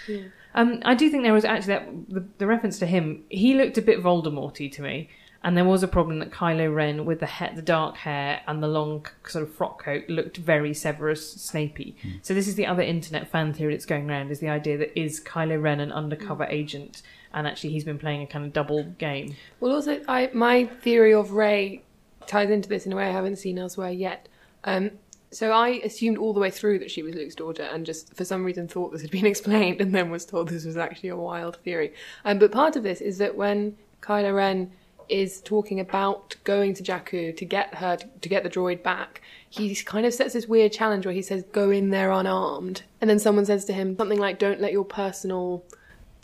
Um, 0.54 0.82
I 0.84 0.94
do 0.94 1.08
think 1.08 1.22
there 1.22 1.32
was 1.32 1.46
actually 1.46 1.74
that 1.74 1.88
the, 2.08 2.28
the 2.36 2.46
reference 2.46 2.78
to 2.80 2.86
him. 2.86 3.24
He 3.30 3.54
looked 3.54 3.78
a 3.78 3.82
bit 3.82 4.02
Voldemorty 4.02 4.70
to 4.72 4.82
me, 4.82 5.08
And 5.44 5.58
there 5.58 5.64
was 5.64 5.82
a 5.82 5.88
problem 5.88 6.20
that 6.20 6.30
Kylo 6.30 6.74
Ren, 6.74 7.04
with 7.04 7.20
the 7.20 7.26
he- 7.26 7.54
the 7.54 7.62
dark 7.62 7.98
hair 7.98 8.40
and 8.48 8.62
the 8.62 8.66
long 8.66 9.06
sort 9.26 9.42
of 9.44 9.54
frock 9.54 9.84
coat, 9.84 10.08
looked 10.08 10.38
very 10.38 10.72
Severus 10.72 11.36
Snapey. 11.36 11.94
So 12.22 12.32
this 12.32 12.48
is 12.48 12.54
the 12.54 12.66
other 12.66 12.82
internet 12.82 13.28
fan 13.28 13.52
theory 13.52 13.74
that's 13.74 13.84
going 13.84 14.08
around: 14.08 14.30
is 14.30 14.40
the 14.40 14.48
idea 14.48 14.78
that 14.78 14.98
is 14.98 15.20
Kylo 15.20 15.62
Ren 15.62 15.80
an 15.80 15.92
undercover 15.92 16.44
agent, 16.44 17.02
and 17.34 17.46
actually 17.46 17.70
he's 17.70 17.84
been 17.84 17.98
playing 17.98 18.22
a 18.22 18.26
kind 18.26 18.46
of 18.46 18.54
double 18.54 18.84
game. 18.84 19.36
Well, 19.60 19.72
also, 19.72 20.00
I 20.08 20.30
my 20.32 20.64
theory 20.64 21.12
of 21.12 21.32
Rey 21.32 21.82
ties 22.26 22.48
into 22.48 22.70
this 22.70 22.86
in 22.86 22.92
a 22.92 22.96
way 22.96 23.04
I 23.04 23.12
haven't 23.12 23.36
seen 23.36 23.58
elsewhere 23.58 23.90
yet. 23.90 24.30
Um, 24.64 24.92
so 25.30 25.50
I 25.50 25.80
assumed 25.84 26.16
all 26.16 26.32
the 26.32 26.40
way 26.40 26.50
through 26.50 26.78
that 26.78 26.90
she 26.90 27.02
was 27.02 27.14
Luke's 27.14 27.34
daughter, 27.34 27.64
and 27.64 27.84
just 27.84 28.14
for 28.14 28.24
some 28.24 28.44
reason 28.44 28.66
thought 28.66 28.92
this 28.92 29.02
had 29.02 29.10
been 29.10 29.26
explained, 29.34 29.82
and 29.82 29.94
then 29.94 30.10
was 30.10 30.24
told 30.24 30.48
this 30.48 30.64
was 30.64 30.78
actually 30.78 31.10
a 31.10 31.16
wild 31.16 31.56
theory. 31.58 31.92
Um, 32.24 32.38
but 32.38 32.50
part 32.50 32.76
of 32.76 32.82
this 32.82 33.02
is 33.02 33.18
that 33.18 33.36
when 33.36 33.76
Kylo 34.00 34.34
Ren 34.34 34.72
is 35.08 35.40
talking 35.40 35.80
about 35.80 36.36
going 36.44 36.74
to 36.74 36.82
Jakku 36.82 37.36
to 37.36 37.44
get 37.44 37.74
her 37.76 37.96
to 37.96 38.28
get 38.28 38.42
the 38.42 38.50
droid 38.50 38.82
back, 38.82 39.20
he 39.48 39.74
kind 39.76 40.06
of 40.06 40.14
sets 40.14 40.34
this 40.34 40.46
weird 40.46 40.72
challenge 40.72 41.06
where 41.06 41.14
he 41.14 41.22
says, 41.22 41.44
"Go 41.52 41.70
in 41.70 41.90
there 41.90 42.10
unarmed," 42.10 42.82
and 43.00 43.08
then 43.08 43.18
someone 43.18 43.44
says 43.44 43.64
to 43.66 43.72
him 43.72 43.96
something 43.96 44.18
like, 44.18 44.38
"Don't 44.38 44.60
let 44.60 44.72
your 44.72 44.84
personal 44.84 45.64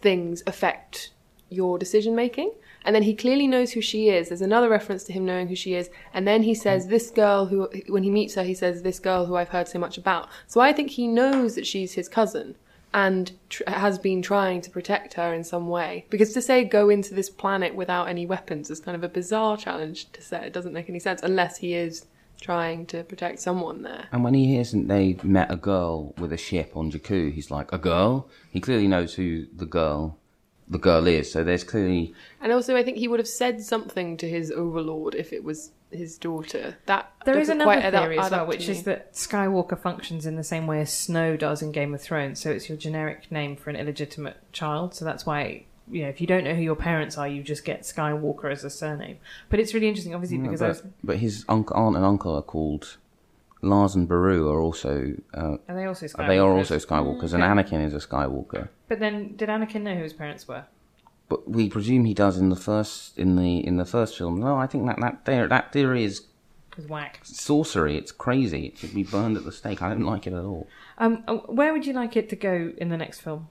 things 0.01 0.43
affect 0.47 1.11
your 1.49 1.79
decision 1.79 2.15
making. 2.15 2.53
And 2.85 2.95
then 2.95 3.03
he 3.03 3.15
clearly 3.15 3.47
knows 3.47 3.73
who 3.73 3.83
she 3.83 4.09
is. 4.09 4.29
There's 4.29 4.41
another 4.41 4.71
reference 4.71 5.05
to 5.05 5.13
him 5.13 5.27
knowing 5.27 5.49
who 5.49 5.57
she 5.57 5.75
is. 5.75 5.91
And 6.15 6.27
then 6.27 6.45
he 6.45 6.55
says, 6.55 6.87
This 6.87 7.11
girl 7.11 7.47
who, 7.47 7.69
when 7.89 8.05
he 8.05 8.11
meets 8.11 8.35
her, 8.37 8.43
he 8.43 8.55
says, 8.55 8.83
This 8.83 8.99
girl 8.99 9.27
who 9.27 9.37
I've 9.37 9.51
heard 9.51 9.69
so 9.69 9.79
much 9.79 9.99
about. 9.99 10.29
So 10.47 10.61
I 10.61 10.73
think 10.73 10.91
he 10.91 11.07
knows 11.07 11.57
that 11.57 11.67
she's 11.67 11.93
his 11.93 12.09
cousin 12.09 12.57
and 12.93 13.33
tr- 13.49 13.63
has 13.67 13.99
been 13.99 14.23
trying 14.23 14.61
to 14.63 14.71
protect 14.71 15.15
her 15.15 15.33
in 15.33 15.45
some 15.45 15.69
way. 15.69 16.07
Because 16.11 16.33
to 16.33 16.43
say 16.43 16.65
go 16.65 16.89
into 16.89 17.15
this 17.15 17.31
planet 17.31 17.75
without 17.75 18.09
any 18.09 18.27
weapons 18.27 18.71
is 18.71 18.81
kind 18.81 18.97
of 18.97 19.05
a 19.05 19.09
bizarre 19.09 19.57
challenge 19.57 20.11
to 20.13 20.23
set. 20.23 20.45
It 20.45 20.53
doesn't 20.53 20.73
make 20.73 20.89
any 20.89 20.99
sense 20.99 21.23
unless 21.23 21.59
he 21.59 21.75
is 21.75 22.07
trying 22.41 22.87
to 22.87 23.05
protect 23.05 23.39
someone 23.39 23.83
there. 23.83 24.09
And 24.13 24.25
when 24.25 24.35
he 24.35 24.47
hears 24.47 24.73
that 24.73 24.89
they 24.89 25.19
met 25.23 25.53
a 25.53 25.57
girl 25.57 26.15
with 26.17 26.33
a 26.33 26.37
ship 26.37 26.73
on 26.75 26.91
Jakku, 26.91 27.33
he's 27.33 27.51
like, 27.51 27.73
a 27.73 27.79
girl? 27.79 28.29
He 28.51 28.61
clearly 28.61 28.89
knows 28.89 29.15
who 29.15 29.47
the 29.55 29.67
girl 29.67 30.19
the 30.71 30.79
girl 30.79 31.07
is. 31.07 31.31
So 31.31 31.45
there's 31.45 31.65
clearly 31.65 32.15
And 32.41 32.53
also, 32.53 32.77
I 32.77 32.83
think 32.83 32.97
he 32.97 33.09
would 33.09 33.19
have 33.19 33.29
said 33.29 33.61
something 33.61 34.17
to 34.19 34.29
his 34.29 34.51
overlord 34.51 35.15
if 35.15 35.33
it 35.33 35.45
was 35.45 35.73
his 35.91 36.17
daughter. 36.17 36.77
That 36.87 37.13
There 37.25 37.35
is 37.35 37.49
doesn't 37.49 37.61
another 37.61 37.81
quite 37.81 37.93
theory 37.93 38.19
as 38.19 38.31
well, 38.31 38.47
which 38.47 38.69
is 38.69 38.85
that 38.85 39.13
Skywalker 39.13 39.79
functions 39.79 40.25
in 40.25 40.37
the 40.37 40.45
same 40.45 40.69
way 40.69 40.81
as 40.81 40.93
Snow 40.93 41.37
does 41.37 41.61
in 41.61 41.73
Game 41.73 41.93
of 41.93 42.01
Thrones. 42.01 42.41
So 42.41 42.51
it's 42.51 42.69
your 42.69 42.79
generic 42.79 43.31
name 43.33 43.57
for 43.57 43.71
an 43.71 43.77
illegitimate 43.77 44.37
child. 44.53 44.95
So 44.95 45.05
that's 45.05 45.27
why, 45.27 45.65
you 45.91 46.03
know, 46.03 46.09
if 46.09 46.21
you 46.21 46.29
don't 46.29 46.45
know 46.45 46.55
who 46.55 46.63
your 46.63 46.77
parents 46.77 47.19
are, 47.19 47.27
you 47.27 47.43
just 47.43 47.65
get 47.65 47.83
Skywalker 47.83 48.51
as 48.53 48.63
a 48.63 48.71
surname. 48.71 49.19
But 49.49 49.59
it's 49.59 49.75
really 49.75 49.89
interesting, 49.89 50.15
obviously, 50.15 50.39
because 50.39 50.63
I 50.63 50.69
was. 50.69 50.83
but, 50.83 50.91
but 51.03 51.17
his 51.17 51.45
uncle, 51.49 51.77
aunt 51.77 51.97
and 51.97 52.05
uncle 52.05 52.37
are 52.37 52.43
called 52.43 52.97
Lars 53.63 53.95
and 53.95 54.09
Beru 54.09 54.49
are 54.51 54.61
also 54.61 55.15
uh, 55.35 55.57
Are 55.69 55.75
they 55.75 55.85
also 55.85 56.07
Skywalkers? 56.07 56.29
they 56.29 56.39
are 56.39 56.51
also 56.51 56.77
Skywalkers, 56.77 57.35
and 57.35 57.43
Anakin 57.43 57.85
is 57.85 57.95
a 57.95 57.99
Skywalker. 57.99 58.69
But 58.89 59.01
then, 59.01 59.37
did 59.37 59.49
Anakin 59.49 59.83
know 59.83 59.95
who 59.95 60.03
his 60.03 60.13
parents 60.13 60.49
were? 60.49 60.65
But 61.29 61.49
we 61.49 61.69
presume 61.69 62.05
he 62.07 62.15
does 62.15 62.39
in 62.39 62.49
the 62.49 62.57
first 62.57 63.19
in 63.19 63.37
the 63.37 63.65
in 63.67 63.77
the 63.77 63.85
first 63.85 64.17
film. 64.19 64.41
No, 64.41 64.57
I 64.57 64.67
think 64.67 64.87
that 64.87 64.99
that 65.01 65.25
theory, 65.25 65.49
that 65.49 65.73
theory 65.73 66.05
is 66.05 66.23
Because 66.71 66.87
whack. 66.89 67.21
sorcery. 67.23 67.97
It's 67.97 68.11
crazy. 68.13 68.67
It 68.67 68.79
should 68.79 68.95
be 68.95 69.05
burned 69.05 69.37
at 69.37 69.45
the 69.45 69.53
stake. 69.53 69.81
I 69.83 69.91
don't 69.91 70.03
like 70.05 70.27
it 70.27 70.33
at 70.33 70.43
all. 70.45 70.67
Um, 70.99 71.23
uh, 71.29 71.37
where 71.37 71.73
would 71.73 71.87
you 71.87 71.93
like 71.93 72.17
it 72.17 72.29
to 72.31 72.37
go 72.37 72.73
in 72.79 72.89
the 72.89 72.97
next 72.97 73.21
film? 73.21 73.49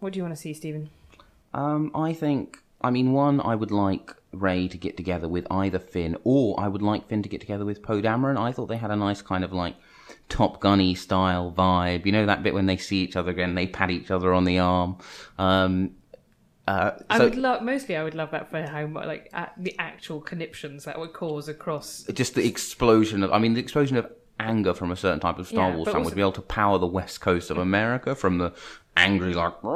What 0.00 0.12
do 0.12 0.18
you 0.18 0.24
want 0.24 0.34
to 0.34 0.40
see, 0.40 0.52
Stephen? 0.52 0.90
Um, 1.54 1.90
I 1.94 2.12
think. 2.12 2.58
I 2.82 2.90
mean, 2.90 3.12
one, 3.12 3.40
I 3.40 3.54
would 3.54 3.70
like 3.70 4.12
Rey 4.32 4.68
to 4.68 4.78
get 4.78 4.96
together 4.96 5.28
with 5.28 5.46
either 5.50 5.78
Finn, 5.78 6.16
or 6.24 6.58
I 6.58 6.68
would 6.68 6.82
like 6.82 7.08
Finn 7.08 7.22
to 7.22 7.28
get 7.28 7.40
together 7.40 7.64
with 7.64 7.82
Poe 7.82 8.00
Dameron. 8.00 8.38
I 8.38 8.52
thought 8.52 8.66
they 8.66 8.76
had 8.76 8.90
a 8.90 8.96
nice 8.96 9.22
kind 9.22 9.44
of 9.44 9.52
like 9.52 9.76
Top 10.28 10.60
Gunny 10.60 10.94
style 10.94 11.52
vibe. 11.56 12.06
You 12.06 12.12
know 12.12 12.26
that 12.26 12.42
bit 12.42 12.54
when 12.54 12.66
they 12.66 12.76
see 12.76 12.98
each 13.02 13.16
other 13.16 13.30
again, 13.30 13.54
they 13.54 13.66
pat 13.66 13.90
each 13.90 14.10
other 14.10 14.32
on 14.32 14.44
the 14.44 14.58
arm. 14.58 14.96
Um, 15.38 15.96
uh, 16.66 16.92
I 17.10 17.18
would 17.18 17.36
love 17.36 17.62
mostly. 17.62 17.96
I 17.96 18.04
would 18.04 18.14
love 18.14 18.30
that 18.30 18.50
for 18.50 18.62
how 18.62 18.86
much 18.86 19.06
like 19.06 19.30
the 19.56 19.74
actual 19.78 20.20
conniptions 20.20 20.84
that 20.84 20.98
would 20.98 21.12
cause 21.12 21.48
across. 21.48 22.04
just 22.14 22.34
the 22.34 22.46
explosion 22.46 23.22
of. 23.22 23.32
I 23.32 23.38
mean, 23.38 23.54
the 23.54 23.60
explosion 23.60 23.96
of 23.96 24.10
anger 24.42 24.74
from 24.74 24.90
a 24.90 24.96
certain 24.96 25.20
type 25.20 25.38
of 25.38 25.46
Star 25.46 25.70
Yeah, 25.70 25.76
Wars 25.76 25.88
fan 25.88 26.04
would 26.04 26.14
be 26.14 26.20
able 26.20 26.32
to 26.32 26.42
power 26.42 26.78
the 26.78 26.86
west 26.86 27.20
coast 27.20 27.50
of 27.50 27.58
America 27.58 28.14
from 28.14 28.38
the 28.38 28.52
angry 28.96 29.32
like. 29.34 29.54
But 29.62 29.70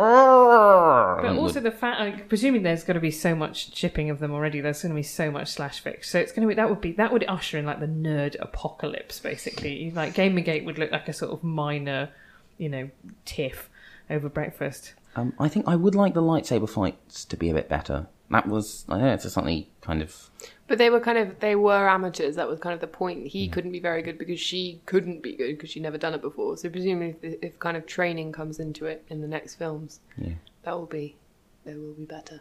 also 1.37 1.55
would- 1.55 1.62
the 1.62 1.71
fact, 1.71 2.01
like, 2.01 2.29
presuming 2.29 2.62
there's 2.62 2.85
going 2.85 2.97
to 2.97 3.01
be 3.01 3.11
so 3.11 3.35
much 3.35 3.75
shipping 3.75 4.11
of 4.11 4.19
them 4.19 4.33
already, 4.33 4.61
there's 4.61 4.83
going 4.83 4.91
to 4.91 4.97
be 4.97 5.03
so 5.03 5.31
much 5.31 5.49
slash 5.49 5.83
fics. 5.83 6.07
So 6.07 6.19
it's 6.19 6.33
going 6.33 6.43
to 6.43 6.49
be 6.49 6.55
that 6.55 6.69
would 6.69 6.81
be 6.81 6.93
that 6.93 7.12
would 7.12 7.25
usher 7.29 7.59
in 7.59 7.67
like 7.67 7.81
the 7.81 7.87
nerd 7.87 8.37
apocalypse, 8.41 9.19
basically. 9.21 9.91
Like 9.91 10.14
Gamergate 10.14 10.64
would 10.64 10.79
look 10.79 10.93
like 10.93 11.09
a 11.09 11.12
sort 11.12 11.33
of 11.33 11.43
minor, 11.43 12.11
you 12.59 12.69
know, 12.69 12.91
tiff 13.25 13.71
over 14.11 14.29
breakfast. 14.29 14.95
Um, 15.14 15.33
I 15.38 15.49
think 15.49 15.67
I 15.67 15.77
would 15.77 15.95
like 15.95 16.12
the 16.14 16.23
lightsaber 16.23 16.69
fights 16.69 17.25
to 17.27 17.37
be 17.37 17.49
a 17.51 17.55
bit 17.55 17.69
better. 17.69 18.07
That 18.31 18.49
was, 18.49 18.85
I 18.88 18.99
know 18.99 19.12
it's 19.14 19.23
just 19.23 19.35
something 19.35 19.67
kind 19.81 20.03
of. 20.03 20.31
But 20.69 20.79
they 20.79 20.91
were 20.91 21.01
kind 21.01 21.19
of 21.19 21.39
they 21.41 21.55
were 21.55 21.89
amateurs. 21.89 22.37
That 22.37 22.49
was 22.49 22.59
kind 22.59 22.75
of 22.75 22.81
the 22.81 22.87
point. 22.87 23.29
He 23.29 23.49
mm. 23.49 23.53
couldn't 23.53 23.73
be 23.73 23.81
very 23.81 24.03
good 24.03 24.19
because 24.19 24.41
she 24.41 24.81
couldn't 24.87 25.23
be 25.23 25.37
good 25.37 25.57
because 25.57 25.71
she'd 25.71 25.83
never 25.83 25.99
done 25.99 26.15
it 26.15 26.23
before. 26.23 26.57
So 26.57 26.69
presumably, 26.69 27.17
if, 27.23 27.35
if 27.43 27.59
kind 27.59 27.77
of 27.77 27.87
training 27.87 28.33
comes 28.33 28.59
into 28.59 28.87
it 28.87 29.05
in 29.09 29.21
the 29.21 29.29
next 29.29 29.55
films, 29.55 30.01
Yeah. 30.17 30.35
that 30.65 30.73
will 30.73 30.87
be 30.87 31.17
they 31.65 31.75
will 31.75 31.93
be 31.93 32.05
better. 32.05 32.41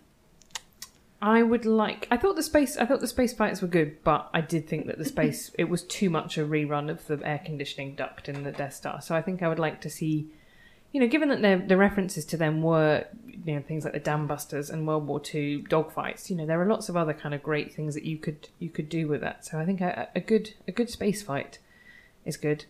I 1.22 1.42
would 1.42 1.66
like. 1.66 2.08
I 2.12 2.18
thought 2.18 2.36
the 2.36 2.44
space. 2.44 2.78
I 2.78 2.86
thought 2.86 3.00
the 3.00 3.08
space 3.08 3.34
fights 3.34 3.62
were 3.62 3.68
good, 3.68 4.04
but 4.04 4.30
I 4.34 4.42
did 4.42 4.68
think 4.68 4.86
that 4.88 4.98
the 4.98 5.06
space 5.06 5.50
it 5.58 5.70
was 5.70 5.84
too 5.84 6.10
much 6.10 6.38
a 6.38 6.46
rerun 6.46 6.90
of 6.90 7.08
the 7.08 7.20
air 7.24 7.42
conditioning 7.44 7.96
duct 7.96 8.30
in 8.30 8.44
the 8.44 8.52
Death 8.52 8.74
Star. 8.74 9.02
So 9.02 9.16
I 9.16 9.22
think 9.22 9.42
I 9.42 9.48
would 9.48 9.60
like 9.60 9.82
to 9.82 9.90
see, 9.90 10.28
you 10.96 11.02
know, 11.02 11.08
given 11.08 11.28
that 11.28 11.42
the 11.42 11.62
the 11.68 11.76
references 11.76 12.24
to 12.24 12.38
them 12.38 12.62
were, 12.62 13.06
you 13.44 13.56
know, 13.56 13.62
things 13.62 13.84
like 13.84 13.92
the 13.92 14.00
Dam 14.00 14.28
Busters 14.28 14.70
and 14.70 14.88
World 14.88 15.06
War 15.06 15.20
Two 15.20 15.62
dogfights. 15.64 16.30
You 16.30 16.38
know, 16.38 16.46
there 16.46 16.62
are 16.62 16.66
lots 16.66 16.88
of 16.88 16.96
other 16.96 17.14
kind 17.14 17.36
of 17.36 17.44
great 17.44 17.74
things 17.74 17.96
that 17.96 18.06
you 18.06 18.18
could 18.18 18.48
you 18.60 18.70
could 18.70 18.88
do 18.88 19.06
with 19.10 19.20
that. 19.20 19.44
So 19.44 19.60
I 19.60 19.66
think 19.66 19.82
a, 19.82 20.08
a 20.16 20.22
good 20.22 20.54
a 20.70 20.72
good 20.72 20.90
space 20.90 21.22
fight 21.22 21.60
is 22.24 22.38
good. 22.38 22.64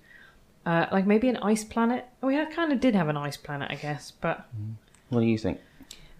Uh, 0.65 0.87
like 0.91 1.05
maybe 1.05 1.29
an 1.29 1.37
ice 1.37 1.63
planet. 1.63 2.05
We 2.23 2.33
yeah, 2.33 2.45
kind 2.45 2.73
of 2.73 2.79
did 2.79 2.95
have 2.95 3.09
an 3.09 3.15
ice 3.15 3.37
planet, 3.37 3.69
I 3.69 3.75
guess, 3.75 4.09
but 4.09 4.49
What 5.09 5.19
do 5.19 5.27
you 5.27 5.37
think? 5.37 5.59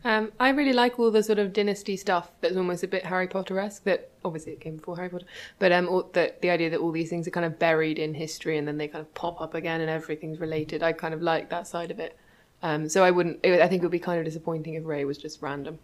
Um, 0.05 0.31
I 0.39 0.49
really 0.49 0.71
like 0.71 0.99
all 0.99 1.09
the 1.09 1.23
sort 1.23 1.39
of 1.39 1.51
dynasty 1.51 1.97
stuff 1.97 2.31
that's 2.39 2.55
almost 2.55 2.83
a 2.83 2.87
bit 2.87 3.07
Harry 3.07 3.27
Potter 3.27 3.59
esque. 3.59 3.85
That 3.85 4.11
obviously 4.23 4.53
it 4.53 4.61
came 4.61 4.77
before 4.77 4.95
Harry 4.97 5.09
Potter, 5.09 5.25
but 5.57 5.71
um, 5.71 5.89
all, 5.89 6.07
the 6.13 6.31
the 6.41 6.51
idea 6.51 6.69
that 6.69 6.79
all 6.79 6.91
these 6.91 7.09
things 7.09 7.27
are 7.27 7.31
kind 7.31 7.45
of 7.45 7.57
buried 7.57 7.97
in 7.97 8.13
history 8.13 8.55
and 8.59 8.67
then 8.67 8.77
they 8.77 8.87
kind 8.87 9.01
of 9.01 9.11
pop 9.15 9.41
up 9.41 9.55
again 9.55 9.81
and 9.81 9.89
everything's 9.89 10.39
related. 10.39 10.83
I 10.83 10.93
kind 10.93 11.15
of 11.15 11.23
like 11.23 11.49
that 11.49 11.67
side 11.67 11.89
of 11.89 11.99
it. 11.99 12.15
Um, 12.61 12.87
so 12.87 13.03
I 13.03 13.09
wouldn't. 13.09 13.39
It, 13.41 13.59
I 13.61 13.67
think 13.67 13.81
it 13.81 13.85
would 13.85 13.91
be 13.91 13.99
kind 13.99 14.19
of 14.19 14.25
disappointing 14.25 14.75
if 14.75 14.85
Rey 14.85 15.05
was 15.05 15.17
just 15.17 15.41
random. 15.41 15.79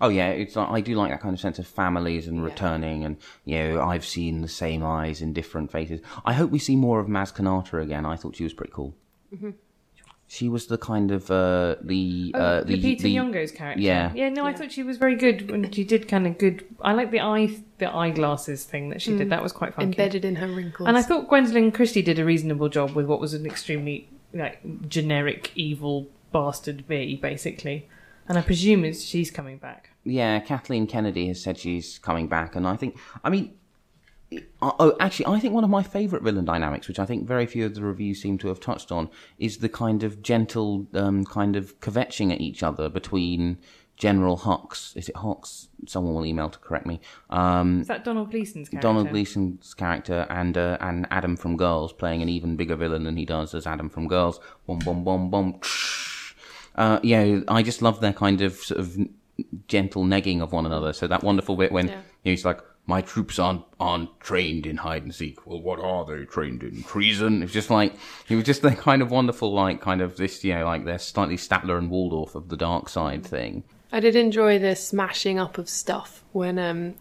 Oh 0.00 0.08
yeah, 0.08 0.30
it's 0.30 0.56
like, 0.56 0.68
I 0.68 0.80
do 0.80 0.96
like 0.96 1.12
that 1.12 1.20
kind 1.20 1.32
of 1.32 1.38
sense 1.38 1.60
of 1.60 1.66
families 1.68 2.26
and 2.26 2.42
returning, 2.42 3.04
and 3.04 3.18
you 3.44 3.56
know 3.56 3.82
I've 3.82 4.04
seen 4.04 4.40
the 4.40 4.48
same 4.48 4.82
eyes 4.82 5.22
in 5.22 5.32
different 5.32 5.70
faces. 5.70 6.00
I 6.24 6.32
hope 6.32 6.50
we 6.50 6.58
see 6.58 6.74
more 6.74 6.98
of 6.98 7.06
Maz 7.06 7.32
Kanata 7.32 7.80
again. 7.80 8.04
I 8.04 8.16
thought 8.16 8.34
she 8.34 8.44
was 8.44 8.52
pretty 8.52 8.72
cool. 8.72 8.96
She 10.32 10.48
was 10.48 10.66
the 10.66 10.78
kind 10.78 11.10
of 11.10 11.28
uh, 11.28 11.74
the 11.82 12.30
Oh, 12.36 12.40
uh, 12.40 12.62
the, 12.62 12.74
Lupita 12.80 13.02
the 13.02 13.16
Nyong'o's 13.16 13.50
character. 13.50 13.82
Yeah. 13.82 14.12
yeah. 14.14 14.28
No, 14.28 14.46
I 14.46 14.52
thought 14.52 14.70
she 14.70 14.84
was 14.84 14.96
very 14.96 15.16
good 15.16 15.50
when 15.50 15.68
she 15.72 15.82
did 15.82 16.06
kind 16.06 16.24
of 16.24 16.38
good. 16.38 16.64
I 16.80 16.92
like 16.92 17.10
the 17.10 17.18
eye, 17.18 17.56
the 17.78 17.92
eyeglasses 17.92 18.62
thing 18.62 18.90
that 18.90 19.02
she 19.02 19.16
did. 19.16 19.30
That 19.30 19.42
was 19.42 19.50
quite 19.50 19.74
funky. 19.74 20.00
Embedded 20.00 20.24
in 20.24 20.36
her 20.36 20.46
wrinkles. 20.46 20.86
And 20.86 20.96
I 20.96 21.02
thought 21.02 21.28
Gwendoline 21.28 21.74
Christie 21.74 22.02
did 22.02 22.20
a 22.20 22.24
reasonable 22.24 22.68
job 22.68 22.94
with 22.94 23.06
what 23.06 23.18
was 23.18 23.34
an 23.34 23.44
extremely 23.44 24.08
like 24.32 24.60
generic 24.88 25.50
evil 25.56 26.06
bastard 26.30 26.82
V, 26.86 27.16
basically. 27.16 27.88
And 28.28 28.38
I 28.38 28.42
presume 28.42 28.84
it's 28.84 29.02
she's 29.02 29.32
coming 29.32 29.58
back. 29.58 29.90
Yeah, 30.04 30.38
Kathleen 30.38 30.86
Kennedy 30.86 31.26
has 31.26 31.42
said 31.42 31.58
she's 31.58 31.98
coming 31.98 32.28
back, 32.28 32.54
and 32.54 32.68
I 32.68 32.76
think, 32.76 32.96
I 33.24 33.30
mean, 33.30 33.54
oh, 34.62 34.74
oh, 34.78 34.96
actually, 35.00 35.26
I 35.26 35.40
think 35.40 35.54
one 35.54 35.64
of 35.64 35.70
my 35.70 35.82
favourite 35.82 36.22
villain 36.22 36.44
dynamics, 36.44 36.88
which 36.88 36.98
I 36.98 37.06
think 37.06 37.26
very 37.26 37.46
few 37.46 37.66
of 37.66 37.74
the 37.74 37.82
reviews 37.82 38.20
seem 38.20 38.38
to 38.38 38.48
have 38.48 38.60
touched 38.60 38.92
on, 38.92 39.08
is 39.38 39.58
the 39.58 39.68
kind 39.68 40.02
of 40.02 40.22
gentle, 40.22 40.86
um, 40.94 41.24
kind 41.24 41.56
of 41.56 41.78
kvetching 41.80 42.32
at 42.32 42.40
each 42.40 42.62
other 42.62 42.88
between 42.88 43.58
General 43.96 44.38
Hux. 44.38 44.96
Is 44.96 45.08
it 45.08 45.14
Hux? 45.16 45.68
Someone 45.86 46.14
will 46.14 46.24
email 46.24 46.48
to 46.48 46.58
correct 46.58 46.86
me. 46.86 47.00
Um, 47.28 47.82
Is 47.82 47.88
that 47.88 48.02
Domhnall 48.04 48.26
Gleeson's 48.26 48.68
character? 48.68 48.88
Domhnall 48.88 49.04
Gleeson's 49.12 49.74
character 49.74 50.26
and 50.30 50.56
uh, 50.56 50.78
and 50.80 51.06
Adam 51.10 51.36
from 51.36 51.56
Girls 51.58 51.92
playing 51.92 52.22
an 52.22 52.28
even 52.28 52.56
bigger 52.56 52.76
villain 52.76 53.04
than 53.04 53.16
he 53.18 53.26
does 53.26 53.54
as 53.54 53.66
Adam 53.66 53.90
from 53.90 54.08
Girls. 54.08 54.40
Boom, 54.66 54.78
boom, 54.78 55.04
boom, 55.04 55.30
boom. 55.30 55.60
Uh, 56.76 56.98
yeah, 57.02 57.40
I 57.48 57.62
just 57.62 57.82
love 57.82 58.00
their 58.00 58.12
kind 58.14 58.40
of 58.40 58.54
sort 58.54 58.80
of 58.80 58.96
gentle 59.68 60.04
negging 60.04 60.40
of 60.40 60.52
one 60.52 60.64
another. 60.64 60.92
So 60.92 61.06
that 61.06 61.22
wonderful 61.22 61.56
bit 61.56 61.70
when 61.72 61.88
Yeah. 61.88 62.00
he's 62.24 62.44
like, 62.44 62.60
"My 62.86 63.00
troops 63.00 63.38
aren't 63.38 63.64
aren't 63.78 64.18
trained 64.20 64.66
in 64.66 64.78
hide 64.78 65.02
and 65.02 65.14
seek." 65.14 65.46
Well, 65.46 65.60
what 65.60 65.80
are 65.80 66.04
they 66.04 66.24
trained 66.24 66.62
in? 66.62 66.82
Treason. 66.82 67.42
It's 67.42 67.52
just 67.52 67.70
like 67.70 67.94
it 68.28 68.36
was 68.36 68.44
just 68.44 68.62
the 68.62 68.72
kind 68.72 69.02
of 69.02 69.10
wonderful, 69.10 69.52
like 69.52 69.80
kind 69.80 70.00
of 70.00 70.16
this, 70.16 70.44
you 70.44 70.54
know, 70.54 70.64
like 70.64 70.84
they're 70.84 70.98
slightly 70.98 71.36
Statler 71.36 71.78
and 71.78 71.90
Waldorf 71.90 72.34
of 72.34 72.48
the 72.48 72.56
dark 72.56 72.88
side 72.88 73.24
thing. 73.24 73.64
I 73.92 74.00
did 74.00 74.16
enjoy 74.16 74.58
the 74.58 74.76
smashing 74.76 75.38
up 75.38 75.58
of 75.58 75.68
stuff 75.68 76.22
when 76.32 76.58
um, 76.58 76.94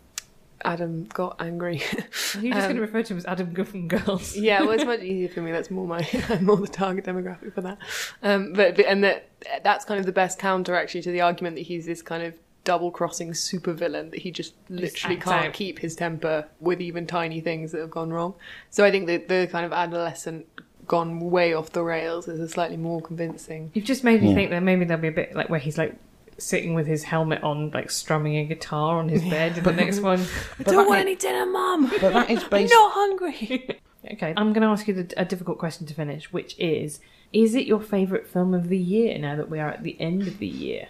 Adam 0.64 1.06
got 1.06 1.36
angry. 1.40 1.82
You're 2.40 2.54
just 2.54 2.68
going 2.68 2.76
to 2.76 2.82
refer 2.82 3.04
to 3.04 3.14
him 3.14 3.18
as 3.18 3.26
Adam 3.26 3.54
Guffin 3.54 3.88
Girls. 3.88 4.36
yeah, 4.38 4.62
well, 4.62 4.72
it's 4.72 4.86
much 4.86 5.02
easier 5.02 5.30
for 5.30 5.42
me. 5.42 5.52
That's 5.52 5.70
more 5.70 5.88
my 5.88 6.08
I'm 6.30 6.46
more 6.48 6.58
the 6.58 6.68
target 6.68 7.06
demographic 7.06 7.54
for 7.54 7.62
that. 7.62 7.78
Um, 8.24 8.54
but, 8.54 8.76
but 8.76 8.86
and 8.86 9.04
that 9.04 9.30
that's 9.64 9.86
kind 9.86 10.00
of 10.00 10.06
the 10.06 10.12
best 10.12 10.40
counter 10.40 10.76
actually 10.76 11.02
to 11.04 11.12
the 11.12 11.22
argument 11.22 11.56
that 11.56 11.64
he's 11.64 11.86
this 11.86 12.02
kind 12.02 12.24
of 12.24 12.34
double 12.72 12.92
crossing 12.92 13.34
super 13.34 13.74
villain 13.74 14.06
that 14.12 14.20
he 14.26 14.30
just 14.32 14.54
literally 14.70 15.16
acts 15.18 15.26
can't 15.26 15.46
out. 15.48 15.54
keep 15.54 15.80
his 15.80 15.96
temper 15.96 16.38
with 16.60 16.80
even 16.82 17.08
tiny 17.08 17.40
things 17.42 17.72
that 17.72 17.80
have 17.82 17.90
gone 18.00 18.12
wrong. 18.12 18.34
So 18.70 18.84
I 18.88 18.92
think 18.92 19.08
that 19.08 19.28
the 19.28 19.48
kind 19.52 19.66
of 19.66 19.74
adolescent 19.74 20.46
gone 20.88 21.20
way 21.20 21.54
off 21.54 21.72
the 21.72 21.84
rails 21.84 22.28
is 22.28 22.40
a 22.40 22.48
slightly 22.48 22.78
more 22.78 23.02
convincing. 23.02 23.72
You've 23.74 23.86
just 23.94 24.04
made 24.04 24.22
me 24.22 24.30
Yeah. 24.30 24.36
think 24.36 24.50
that 24.52 24.62
maybe 24.62 24.86
there'll 24.86 25.02
be 25.02 25.08
a 25.08 25.20
bit 25.22 25.36
like 25.36 25.50
where 25.50 25.60
he's 25.60 25.78
like 25.78 25.96
sitting 26.38 26.74
with 26.74 26.88
his 26.88 27.04
helmet 27.04 27.42
on, 27.44 27.72
like 27.72 27.90
strumming 27.92 28.38
a 28.38 28.46
guitar 28.46 28.98
on 29.00 29.10
his 29.10 29.22
bed 29.24 29.58
in 29.58 29.64
the 29.64 29.72
next 29.74 30.00
one. 30.00 30.22
I 30.60 30.64
don't 30.64 30.88
want 30.88 31.02
any 31.02 31.16
dinner, 31.16 31.46
Mum. 31.46 31.92
But 32.02 32.14
that 32.14 32.30
is 32.30 32.44
I'm 32.44 32.50
based. 32.50 32.74
not 32.74 32.92
hungry. 32.94 33.80
Okay, 34.14 34.34
I'm 34.38 34.54
going 34.54 34.62
to 34.62 34.70
ask 34.70 34.88
you 34.88 34.94
the, 34.94 35.14
a 35.18 35.26
difficult 35.26 35.58
question 35.60 35.86
to 35.88 35.94
finish, 35.94 36.32
which 36.32 36.58
is: 36.58 37.02
Is 37.34 37.54
it 37.54 37.66
your 37.66 37.82
favourite 37.82 38.26
film 38.26 38.54
of 38.54 38.70
the 38.70 38.78
year? 38.78 39.20
Now 39.20 39.36
that 39.36 39.50
we 39.50 39.60
are 39.60 39.70
at 39.70 39.84
the 39.84 40.00
end 40.00 40.22
of 40.26 40.38
the 40.40 40.48
year, 40.48 40.88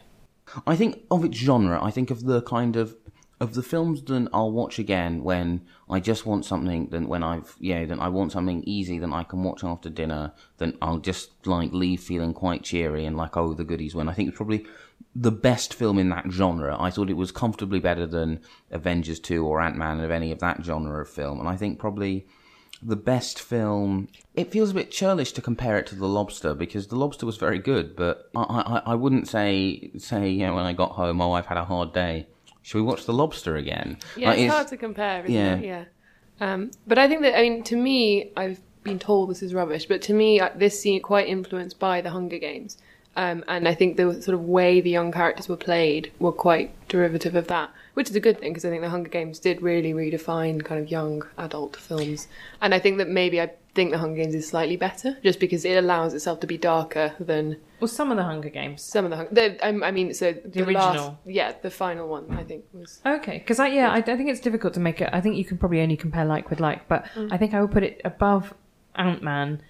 I 0.65 0.75
think 0.75 1.03
of 1.11 1.23
its 1.23 1.37
genre. 1.37 1.81
I 1.81 1.91
think 1.91 2.11
of 2.11 2.23
the 2.25 2.41
kind 2.41 2.75
of 2.75 2.95
of 3.39 3.53
the 3.53 3.63
films 3.63 4.01
that 4.01 4.27
I'll 4.33 4.51
watch 4.51 4.79
again 4.79 5.23
when 5.23 5.65
I 5.89 6.01
just 6.01 6.25
want 6.25 6.43
something. 6.43 6.89
Then 6.89 7.07
when 7.07 7.23
I've 7.23 7.55
yeah, 7.59 7.85
then 7.85 7.99
I 7.99 8.09
want 8.09 8.31
something 8.31 8.63
easy. 8.65 8.99
that 8.99 9.11
I 9.11 9.23
can 9.23 9.43
watch 9.43 9.63
after 9.63 9.89
dinner. 9.89 10.33
Then 10.57 10.77
I'll 10.81 10.99
just 10.99 11.47
like 11.47 11.71
leave 11.71 12.01
feeling 12.01 12.33
quite 12.33 12.63
cheery 12.63 13.05
and 13.05 13.15
like 13.15 13.37
oh 13.37 13.53
the 13.53 13.63
goodies 13.63 13.95
win. 13.95 14.09
I 14.09 14.13
think 14.13 14.29
it's 14.29 14.37
probably 14.37 14.65
the 15.15 15.31
best 15.31 15.73
film 15.73 15.97
in 15.97 16.09
that 16.09 16.25
genre. 16.29 16.75
I 16.79 16.91
thought 16.91 17.09
it 17.09 17.17
was 17.17 17.31
comfortably 17.31 17.79
better 17.79 18.05
than 18.05 18.41
Avengers 18.71 19.19
two 19.19 19.45
or 19.45 19.61
Ant 19.61 19.77
Man 19.77 19.99
of 20.01 20.11
any 20.11 20.31
of 20.31 20.39
that 20.39 20.63
genre 20.63 21.01
of 21.01 21.09
film. 21.09 21.39
And 21.39 21.47
I 21.47 21.55
think 21.55 21.79
probably 21.79 22.27
the 22.81 22.95
best 22.95 23.39
film. 23.39 24.07
It 24.35 24.51
feels 24.51 24.71
a 24.71 24.73
bit 24.73 24.91
churlish 24.91 25.33
to 25.33 25.41
compare 25.41 25.77
it 25.77 25.87
to 25.87 25.95
The 25.95 26.07
Lobster 26.07 26.53
because 26.53 26.87
The 26.87 26.95
Lobster 26.95 27.25
was 27.25 27.37
very 27.37 27.59
good, 27.59 27.95
but 27.95 28.29
I, 28.35 28.41
I, 28.85 28.91
I 28.91 28.95
wouldn't 28.95 29.27
say 29.27 29.91
say 29.97 30.29
you 30.29 30.45
know 30.45 30.55
when 30.55 30.65
I 30.65 30.73
got 30.73 30.91
home, 30.91 31.21
oh 31.21 31.33
I've 31.33 31.47
had 31.47 31.57
a 31.57 31.65
hard 31.65 31.93
day. 31.93 32.27
Should 32.61 32.77
we 32.77 32.83
watch 32.83 33.05
The 33.05 33.13
Lobster 33.13 33.55
again? 33.55 33.97
Yeah, 34.15 34.29
Like, 34.29 34.39
it's 34.39 34.53
hard 34.53 34.67
to 34.67 34.77
compare, 34.77 35.23
isn't 35.23 35.33
yeah. 35.33 35.55
it? 35.55 35.65
Yeah. 35.65 35.85
Um, 36.41 36.71
but 36.87 36.97
I 36.97 37.07
think 37.07 37.21
that, 37.21 37.37
I 37.37 37.41
mean, 37.41 37.63
to 37.63 37.75
me, 37.75 38.31
I've 38.37 38.59
been 38.83 38.99
told 38.99 39.29
this 39.29 39.41
is 39.41 39.53
rubbish, 39.53 39.85
but 39.85 40.01
to 40.03 40.13
me, 40.13 40.39
uh, 40.39 40.49
this 40.55 40.79
seemed 40.79 41.03
quite 41.03 41.27
influenced 41.27 41.79
by 41.79 42.01
the 42.01 42.11
Hunger 42.11 42.37
Games. 42.37 42.77
Um, 43.15 43.43
and 43.47 43.67
I 43.67 43.73
think 43.73 43.97
the 43.97 44.21
sort 44.21 44.35
of 44.35 44.45
way 44.45 44.81
the 44.81 44.89
young 44.89 45.11
characters 45.11 45.49
were 45.49 45.57
played 45.57 46.11
were 46.19 46.31
quite 46.31 46.71
derivative 46.87 47.35
of 47.35 47.47
that, 47.47 47.71
which 47.99 48.09
is 48.09 48.15
a 48.15 48.19
good 48.21 48.39
thing 48.39 48.53
because 48.53 48.63
I 48.63 48.69
think 48.69 48.81
the 48.81 48.89
Hunger 48.89 49.09
Games 49.09 49.39
did 49.39 49.61
really 49.61 49.91
redefine 49.93 50.63
kind 50.63 50.79
of 50.81 50.89
young 50.89 51.21
adult 51.37 51.75
films. 51.75 52.29
And 52.61 52.73
I 52.73 52.79
think 52.79 52.97
that 52.97 53.09
maybe 53.09 53.41
I 53.41 53.51
think 53.75 53.91
the 53.91 53.97
Hunger 53.97 54.21
Games 54.23 54.33
is 54.33 54.47
slightly 54.47 54.77
better 54.77 55.17
just 55.21 55.37
because 55.37 55.65
it 55.65 55.73
allows 55.73 56.13
itself 56.13 56.39
to 56.39 56.47
be 56.47 56.57
darker 56.57 57.13
than 57.19 57.57
well, 57.81 57.89
some 57.89 58.09
of 58.09 58.15
the 58.15 58.23
Hunger 58.23 58.47
Games. 58.47 58.81
some 58.81 59.03
of 59.03 59.11
the 59.11 59.17
Hunger. 59.17 59.35
The, 59.35 59.65
I, 59.65 59.89
I 59.89 59.91
mean, 59.91 60.13
so 60.13 60.31
the, 60.31 60.63
last- 60.63 60.95
original. 60.95 61.19
yeah, 61.25 61.51
the 61.61 61.69
final 61.69 62.07
one 62.07 62.31
I 62.31 62.45
think 62.45 62.63
was. 62.71 63.01
Okay, 63.05 63.39
because 63.39 63.59
I 63.59 63.67
yeah, 63.67 63.91
I, 63.91 63.97
I 63.97 64.01
think 64.01 64.29
it's 64.29 64.39
difficult 64.39 64.73
to 64.75 64.79
make 64.79 65.01
it. 65.01 65.09
I 65.11 65.19
think 65.19 65.35
you 65.35 65.43
can 65.43 65.57
probably 65.57 65.81
only 65.81 65.97
compare 65.97 66.23
like 66.23 66.49
with 66.49 66.61
like, 66.61 66.87
but 66.87 67.03
mm. 67.15 67.27
I 67.33 67.37
think 67.37 67.53
I 67.53 67.59
would 67.59 67.71
put 67.71 67.83
it 67.83 67.99
above 68.05 68.53
Ant 68.95 69.21
Man, 69.21 69.61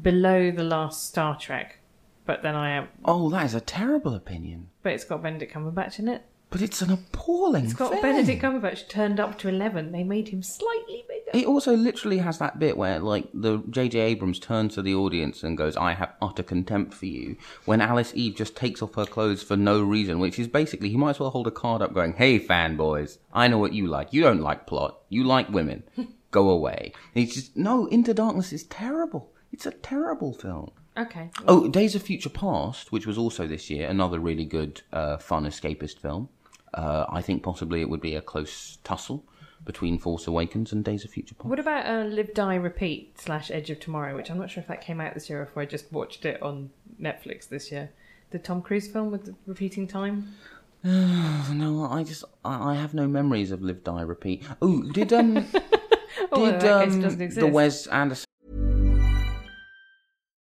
below 0.00 0.50
the 0.50 0.64
last 0.64 1.06
Star 1.06 1.36
Trek. 1.38 1.80
But 2.24 2.42
then 2.42 2.54
I 2.54 2.70
am, 2.70 2.88
Oh, 3.04 3.28
that 3.28 3.44
is 3.44 3.54
a 3.54 3.60
terrible 3.60 4.14
opinion. 4.14 4.70
but 4.82 4.94
it's 4.94 5.04
got 5.04 5.22
Benedict 5.22 5.52
Cumberbatch 5.52 5.98
in 5.98 6.08
it. 6.08 6.22
But 6.54 6.62
it's 6.62 6.82
an 6.82 6.92
appalling. 6.92 7.64
It's 7.64 7.74
got 7.74 7.90
film. 7.90 8.02
Benedict 8.02 8.40
Cumberbatch 8.40 8.88
turned 8.88 9.18
up 9.18 9.40
to 9.40 9.48
eleven. 9.48 9.90
They 9.90 10.04
made 10.04 10.28
him 10.28 10.40
slightly 10.40 11.04
bigger. 11.08 11.36
It 11.36 11.48
also 11.48 11.76
literally 11.76 12.18
has 12.18 12.38
that 12.38 12.60
bit 12.60 12.76
where, 12.76 13.00
like, 13.00 13.28
the 13.34 13.58
J.J. 13.70 13.98
Abrams 13.98 14.38
turns 14.38 14.76
to 14.76 14.82
the 14.82 14.94
audience 14.94 15.42
and 15.42 15.58
goes, 15.58 15.76
"I 15.76 15.94
have 15.94 16.12
utter 16.22 16.44
contempt 16.44 16.94
for 16.94 17.06
you." 17.06 17.34
When 17.64 17.80
Alice 17.80 18.12
Eve 18.14 18.36
just 18.36 18.54
takes 18.54 18.82
off 18.82 18.94
her 18.94 19.04
clothes 19.04 19.42
for 19.42 19.56
no 19.56 19.82
reason, 19.82 20.20
which 20.20 20.38
is 20.38 20.46
basically 20.46 20.90
he 20.90 20.96
might 20.96 21.10
as 21.10 21.18
well 21.18 21.30
hold 21.30 21.48
a 21.48 21.50
card 21.50 21.82
up, 21.82 21.92
going, 21.92 22.12
"Hey, 22.12 22.38
fanboys, 22.38 23.18
I 23.32 23.48
know 23.48 23.58
what 23.58 23.72
you 23.72 23.88
like. 23.88 24.12
You 24.12 24.22
don't 24.22 24.40
like 24.40 24.64
plot. 24.64 25.00
You 25.08 25.24
like 25.24 25.48
women. 25.48 25.82
Go 26.30 26.50
away." 26.50 26.92
And 27.16 27.24
he's 27.24 27.34
just 27.34 27.56
no. 27.56 27.86
Into 27.86 28.14
Darkness 28.14 28.52
is 28.52 28.62
terrible. 28.62 29.32
It's 29.50 29.66
a 29.66 29.72
terrible 29.72 30.32
film. 30.32 30.70
Okay. 30.96 31.30
Oh, 31.48 31.66
Days 31.66 31.96
of 31.96 32.02
Future 32.02 32.28
Past, 32.28 32.92
which 32.92 33.08
was 33.08 33.18
also 33.18 33.48
this 33.48 33.68
year, 33.68 33.88
another 33.88 34.20
really 34.20 34.44
good, 34.44 34.82
uh, 34.92 35.16
fun 35.16 35.44
escapist 35.44 35.98
film. 35.98 36.28
Uh, 36.74 37.06
I 37.08 37.22
think 37.22 37.42
possibly 37.42 37.80
it 37.80 37.88
would 37.88 38.00
be 38.00 38.14
a 38.16 38.20
close 38.20 38.78
tussle 38.84 39.24
between 39.64 39.98
Force 39.98 40.26
Awakens 40.26 40.72
and 40.72 40.84
Days 40.84 41.04
of 41.04 41.10
Future 41.10 41.34
Past. 41.34 41.48
What 41.48 41.58
about 41.58 41.86
uh, 41.86 42.04
Live 42.04 42.34
Die 42.34 42.54
Repeat 42.56 43.18
slash 43.18 43.50
Edge 43.50 43.70
of 43.70 43.80
Tomorrow, 43.80 44.16
which 44.16 44.30
I'm 44.30 44.38
not 44.38 44.50
sure 44.50 44.60
if 44.60 44.68
that 44.68 44.80
came 44.80 45.00
out 45.00 45.14
this 45.14 45.30
year 45.30 45.40
or 45.40 45.44
if 45.44 45.56
I 45.56 45.64
just 45.64 45.90
watched 45.92 46.24
it 46.24 46.42
on 46.42 46.70
Netflix 47.00 47.48
this 47.48 47.72
year. 47.72 47.90
The 48.30 48.38
Tom 48.38 48.60
Cruise 48.60 48.88
film 48.88 49.10
with 49.10 49.24
the 49.26 49.34
repeating 49.46 49.86
time. 49.86 50.34
No, 50.84 51.86
I 51.90 52.02
just 52.02 52.24
I, 52.44 52.72
I 52.72 52.74
have 52.74 52.92
no 52.92 53.06
memories 53.06 53.50
of 53.50 53.62
Live 53.62 53.84
Die 53.84 54.02
Repeat. 54.02 54.44
Oh, 54.60 54.82
did 54.82 55.12
um 55.14 55.46
Oh, 56.32 56.44
did 56.44 56.54
in 56.54 56.60
that 56.60 57.18
case, 57.18 57.36
it 57.36 57.38
um 57.38 57.46
the. 57.46 57.46
Wes 57.46 57.86
Anderson 57.86 58.26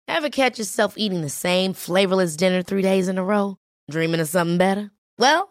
Ever 0.07 0.29
catch 0.29 0.59
yourself 0.59 0.97
eating 0.97 1.21
the 1.21 1.29
same 1.29 1.73
flavorless 1.73 2.35
dinner 2.35 2.61
three 2.61 2.81
days 2.81 3.07
in 3.07 3.17
a 3.17 3.23
row? 3.23 3.57
Dreaming 3.89 4.19
of 4.19 4.27
something 4.27 4.57
better? 4.57 4.91
Well, 5.17 5.50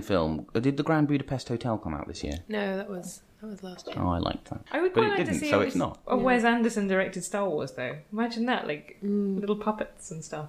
Film. 0.00 0.46
Uh, 0.54 0.60
Did 0.60 0.76
the 0.76 0.82
Grand 0.82 1.08
Budapest 1.08 1.48
Hotel 1.48 1.76
come 1.78 1.94
out 1.94 2.08
this 2.08 2.22
year? 2.24 2.38
No, 2.48 2.76
that 2.76 2.88
was 2.88 3.22
that 3.40 3.48
was 3.48 3.62
last 3.62 3.86
year. 3.86 3.96
Oh, 3.98 4.08
I 4.08 4.18
liked 4.18 4.48
that. 4.50 4.62
I 4.72 4.80
would 4.80 4.94
but 4.94 5.00
quite 5.00 5.06
it 5.06 5.10
like 5.10 5.18
to 5.18 5.24
didn't, 5.24 5.40
see 5.40 5.50
so 5.50 5.60
a- 5.60 5.64
it's 5.64 5.76
not. 5.76 5.98
A 6.06 6.16
Wes 6.16 6.44
Anderson 6.44 6.86
directed 6.88 7.22
Star 7.24 7.48
Wars 7.48 7.72
though. 7.72 7.96
Imagine 8.12 8.46
that, 8.46 8.66
like 8.66 8.98
Mm. 9.04 9.40
little 9.40 9.56
puppets 9.56 10.10
and 10.10 10.24
stuff. 10.24 10.48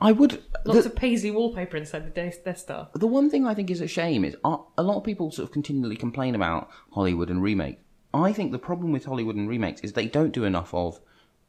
I 0.00 0.10
would. 0.12 0.42
Lots 0.64 0.82
the, 0.84 0.90
of 0.90 0.96
paisley 0.96 1.30
wallpaper 1.30 1.76
inside 1.76 2.04
the 2.06 2.10
Death 2.10 2.44
Death 2.44 2.58
Star. 2.58 2.88
the 2.94 3.06
one 3.06 3.28
thing 3.30 3.46
I 3.46 3.54
think 3.54 3.70
is 3.70 3.80
a 3.80 3.86
shame 3.86 4.24
is 4.24 4.36
uh, 4.44 4.58
a 4.76 4.82
lot 4.82 4.96
of 4.96 5.04
people 5.04 5.30
sort 5.30 5.48
of 5.48 5.52
continually 5.52 5.96
complain 5.96 6.34
about 6.34 6.68
Hollywood 6.92 7.30
and 7.30 7.42
remakes. 7.42 7.82
I 8.14 8.32
think 8.32 8.52
the 8.52 8.58
problem 8.58 8.90
with 8.92 9.04
Hollywood 9.04 9.36
and 9.36 9.48
remakes 9.48 9.82
is 9.82 9.92
they 9.92 10.06
don't 10.06 10.32
do 10.32 10.44
enough 10.44 10.72
of. 10.74 11.00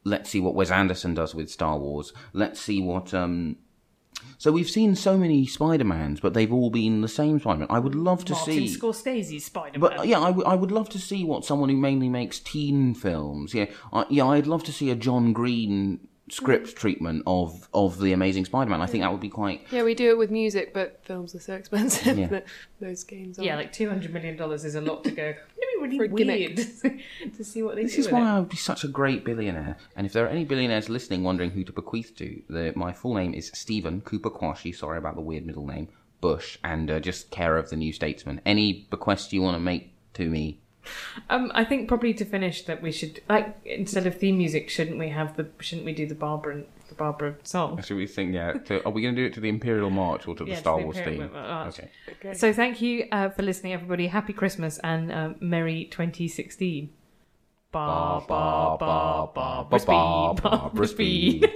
Let's 0.04 0.30
see 0.30 0.40
what 0.40 0.54
Wes 0.54 0.70
Anderson 0.70 1.14
does 1.14 1.34
with 1.34 1.50
Star 1.50 1.76
Wars. 1.78 2.12
Let's 2.32 2.60
see 2.60 2.80
what. 2.82 3.12
um 3.14 3.56
So 4.38 4.52
we've 4.52 4.70
seen 4.70 4.94
so 4.94 5.18
many 5.18 5.46
Spider 5.46 5.84
Mans, 5.84 6.20
but 6.20 6.34
they've 6.34 6.52
all 6.52 6.70
been 6.70 7.00
the 7.00 7.08
same 7.08 7.38
Spider 7.38 7.60
Man. 7.60 7.68
I 7.70 7.78
would 7.78 7.94
love 7.94 8.24
to 8.26 8.32
Martin 8.32 8.66
see. 8.68 8.76
Scorsese's 8.78 9.44
Spider 9.44 9.78
Man. 9.78 9.80
But 9.80 9.98
uh, 10.00 10.02
yeah, 10.02 10.20
I, 10.20 10.28
w- 10.28 10.46
I 10.46 10.54
would 10.54 10.72
love 10.72 10.88
to 10.90 10.98
see 10.98 11.24
what 11.24 11.44
someone 11.44 11.68
who 11.68 11.76
mainly 11.76 12.08
makes 12.08 12.38
teen 12.38 12.94
films. 12.94 13.54
Yeah, 13.54 13.66
I, 13.92 14.06
yeah, 14.08 14.26
I'd 14.26 14.46
love 14.46 14.64
to 14.64 14.72
see 14.72 14.90
a 14.90 14.94
John 14.94 15.32
Green 15.32 16.00
script 16.30 16.76
treatment 16.76 17.22
of 17.26 17.68
of 17.74 17.98
the 17.98 18.12
Amazing 18.12 18.44
Spider-Man. 18.46 18.80
I 18.80 18.86
think 18.86 19.02
that 19.02 19.10
would 19.12 19.20
be 19.20 19.28
quite. 19.28 19.66
Yeah, 19.70 19.82
we 19.82 19.94
do 19.94 20.10
it 20.10 20.18
with 20.18 20.30
music, 20.30 20.72
but 20.72 21.00
films 21.04 21.34
are 21.34 21.40
so 21.40 21.54
expensive 21.54 22.18
Yeah. 22.18 22.28
that 22.28 22.46
those 22.80 23.04
games 23.04 23.38
are. 23.38 23.42
yeah, 23.44 23.56
like 23.56 23.72
two 23.72 23.88
hundred 23.88 24.12
million 24.12 24.36
dollars 24.36 24.64
is 24.64 24.74
a 24.74 24.80
lot 24.80 25.04
to 25.04 25.10
go. 25.10 25.22
It'd 25.82 25.90
be 25.90 25.96
really 25.96 25.96
For 25.98 26.04
a 26.04 26.08
gimmick. 26.08 26.56
weird 26.82 27.00
to 27.36 27.44
see 27.44 27.62
what 27.62 27.76
they 27.76 27.82
This 27.84 27.94
do 27.94 28.00
is 28.00 28.06
with 28.06 28.12
why 28.14 28.20
it. 28.20 28.24
I 28.34 28.38
would 28.40 28.48
be 28.48 28.56
such 28.56 28.84
a 28.84 28.88
great 28.88 29.24
billionaire. 29.24 29.76
And 29.96 30.06
if 30.06 30.12
there 30.12 30.24
are 30.24 30.28
any 30.28 30.44
billionaires 30.44 30.88
listening 30.88 31.22
wondering 31.22 31.50
who 31.50 31.64
to 31.64 31.72
bequeath 31.72 32.14
to, 32.16 32.42
the, 32.48 32.72
my 32.76 32.92
full 32.92 33.14
name 33.14 33.34
is 33.34 33.50
Stephen 33.54 34.00
Cooper 34.02 34.30
Quashy. 34.30 34.72
Sorry 34.72 34.98
about 34.98 35.14
the 35.14 35.20
weird 35.22 35.46
middle 35.46 35.66
name. 35.66 35.88
Bush, 36.20 36.58
and 36.62 36.90
uh, 36.90 37.00
just 37.00 37.30
care 37.30 37.56
of 37.56 37.70
the 37.70 37.76
New 37.76 37.92
Statesman. 37.94 38.42
Any 38.44 38.86
bequest 38.90 39.32
you 39.32 39.40
want 39.40 39.54
to 39.56 39.60
make 39.60 39.94
to 40.14 40.28
me? 40.28 40.60
Um, 41.28 41.50
I 41.54 41.64
think 41.64 41.88
probably 41.88 42.14
to 42.14 42.24
finish 42.24 42.64
that 42.64 42.82
we 42.82 42.92
should 42.92 43.20
like 43.28 43.56
instead 43.64 44.06
of 44.06 44.18
theme 44.18 44.38
music, 44.38 44.70
shouldn't 44.70 44.98
we 44.98 45.08
have 45.10 45.36
the 45.36 45.48
shouldn't 45.60 45.84
we 45.84 45.92
do 45.92 46.06
the 46.06 46.14
Barbara 46.14 46.62
the 46.88 46.94
Barbara 46.94 47.36
song? 47.42 47.80
Should 47.82 47.96
we 47.96 48.06
think? 48.06 48.34
Yeah. 48.34 48.52
To, 48.52 48.84
are 48.84 48.90
we 48.90 49.02
going 49.02 49.14
to 49.14 49.20
do 49.20 49.26
it 49.26 49.34
to 49.34 49.40
the 49.40 49.48
Imperial 49.48 49.90
March 49.90 50.26
or 50.26 50.34
to 50.36 50.44
Yeah, 50.44 50.50
the 50.50 50.54
to 50.54 50.60
Star 50.60 50.78
the 50.78 50.84
Wars 50.84 50.98
Imperial 50.98 51.22
theme? 51.24 51.32
March. 51.32 51.80
Okay. 52.08 52.34
So 52.34 52.52
thank 52.52 52.80
you 52.80 53.06
uh, 53.12 53.30
for 53.30 53.42
listening, 53.42 53.72
everybody. 53.72 54.08
Happy 54.08 54.32
Christmas 54.32 54.78
and 54.78 55.12
uh, 55.12 55.30
Merry 55.40 55.84
2016. 55.90 56.90
Ba 57.72 58.20
ba 58.26 58.76
ba 58.80 59.28
ba 59.32 59.66
ba, 59.70 59.78
speed, 59.78 59.86
ba, 59.86 60.34
Barbara 60.42 60.86
speed. 60.88 61.52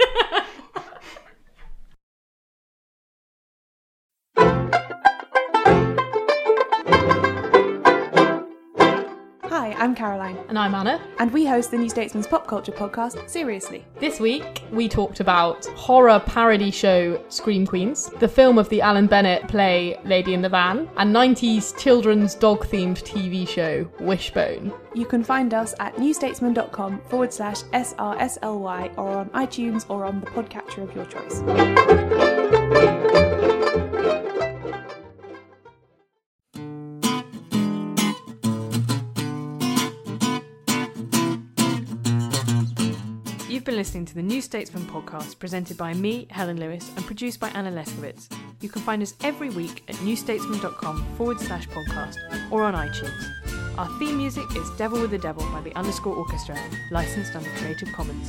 Caroline. 10.04 10.38
And 10.50 10.58
I'm 10.58 10.74
Anna. 10.74 11.00
And 11.18 11.32
we 11.32 11.46
host 11.46 11.70
the 11.70 11.78
New 11.78 11.88
Statesman's 11.88 12.26
pop 12.26 12.46
culture 12.46 12.72
podcast, 12.72 13.26
Seriously. 13.26 13.86
This 14.00 14.20
week, 14.20 14.62
we 14.70 14.86
talked 14.86 15.20
about 15.20 15.64
horror 15.64 16.20
parody 16.26 16.70
show 16.70 17.24
Scream 17.30 17.66
Queens, 17.66 18.10
the 18.20 18.28
film 18.28 18.58
of 18.58 18.68
the 18.68 18.82
Alan 18.82 19.06
Bennett 19.06 19.48
play 19.48 19.98
Lady 20.04 20.34
in 20.34 20.42
the 20.42 20.48
Van, 20.50 20.90
and 20.98 21.16
90s 21.16 21.74
children's 21.78 22.34
dog 22.34 22.66
themed 22.66 23.02
TV 23.02 23.48
show 23.48 23.90
Wishbone. 23.98 24.74
You 24.92 25.06
can 25.06 25.24
find 25.24 25.54
us 25.54 25.74
at 25.80 25.96
newstatesman.com 25.96 27.00
forward 27.08 27.32
slash 27.32 27.62
SRSLY 27.72 28.98
or 28.98 29.08
on 29.08 29.30
iTunes 29.30 29.86
or 29.88 30.04
on 30.04 30.20
the 30.20 30.26
podcatcher 30.26 30.82
of 30.82 30.94
your 30.94 31.06
choice. 31.06 31.40
You've 43.64 43.72
been 43.72 43.76
listening 43.76 44.04
to 44.04 44.14
the 44.14 44.22
New 44.22 44.42
Statesman 44.42 44.84
podcast 44.84 45.38
presented 45.38 45.78
by 45.78 45.94
me, 45.94 46.26
Helen 46.28 46.60
Lewis, 46.60 46.86
and 46.96 47.06
produced 47.06 47.40
by 47.40 47.48
Anna 47.54 47.72
Leszkiewicz. 47.72 48.30
You 48.60 48.68
can 48.68 48.82
find 48.82 49.00
us 49.00 49.14
every 49.22 49.48
week 49.48 49.84
at 49.88 49.94
newstatesman.com 49.94 51.16
forward 51.16 51.40
slash 51.40 51.66
podcast 51.68 52.16
or 52.50 52.62
on 52.62 52.74
iTunes. 52.74 53.78
Our 53.78 53.88
theme 53.98 54.18
music 54.18 54.44
is 54.54 54.68
Devil 54.76 55.00
with 55.00 55.12
the 55.12 55.18
Devil 55.18 55.50
by 55.50 55.62
the 55.62 55.74
Underscore 55.76 56.14
Orchestra, 56.14 56.58
licensed 56.90 57.34
under 57.34 57.48
Creative 57.56 57.90
Commons. 57.94 58.28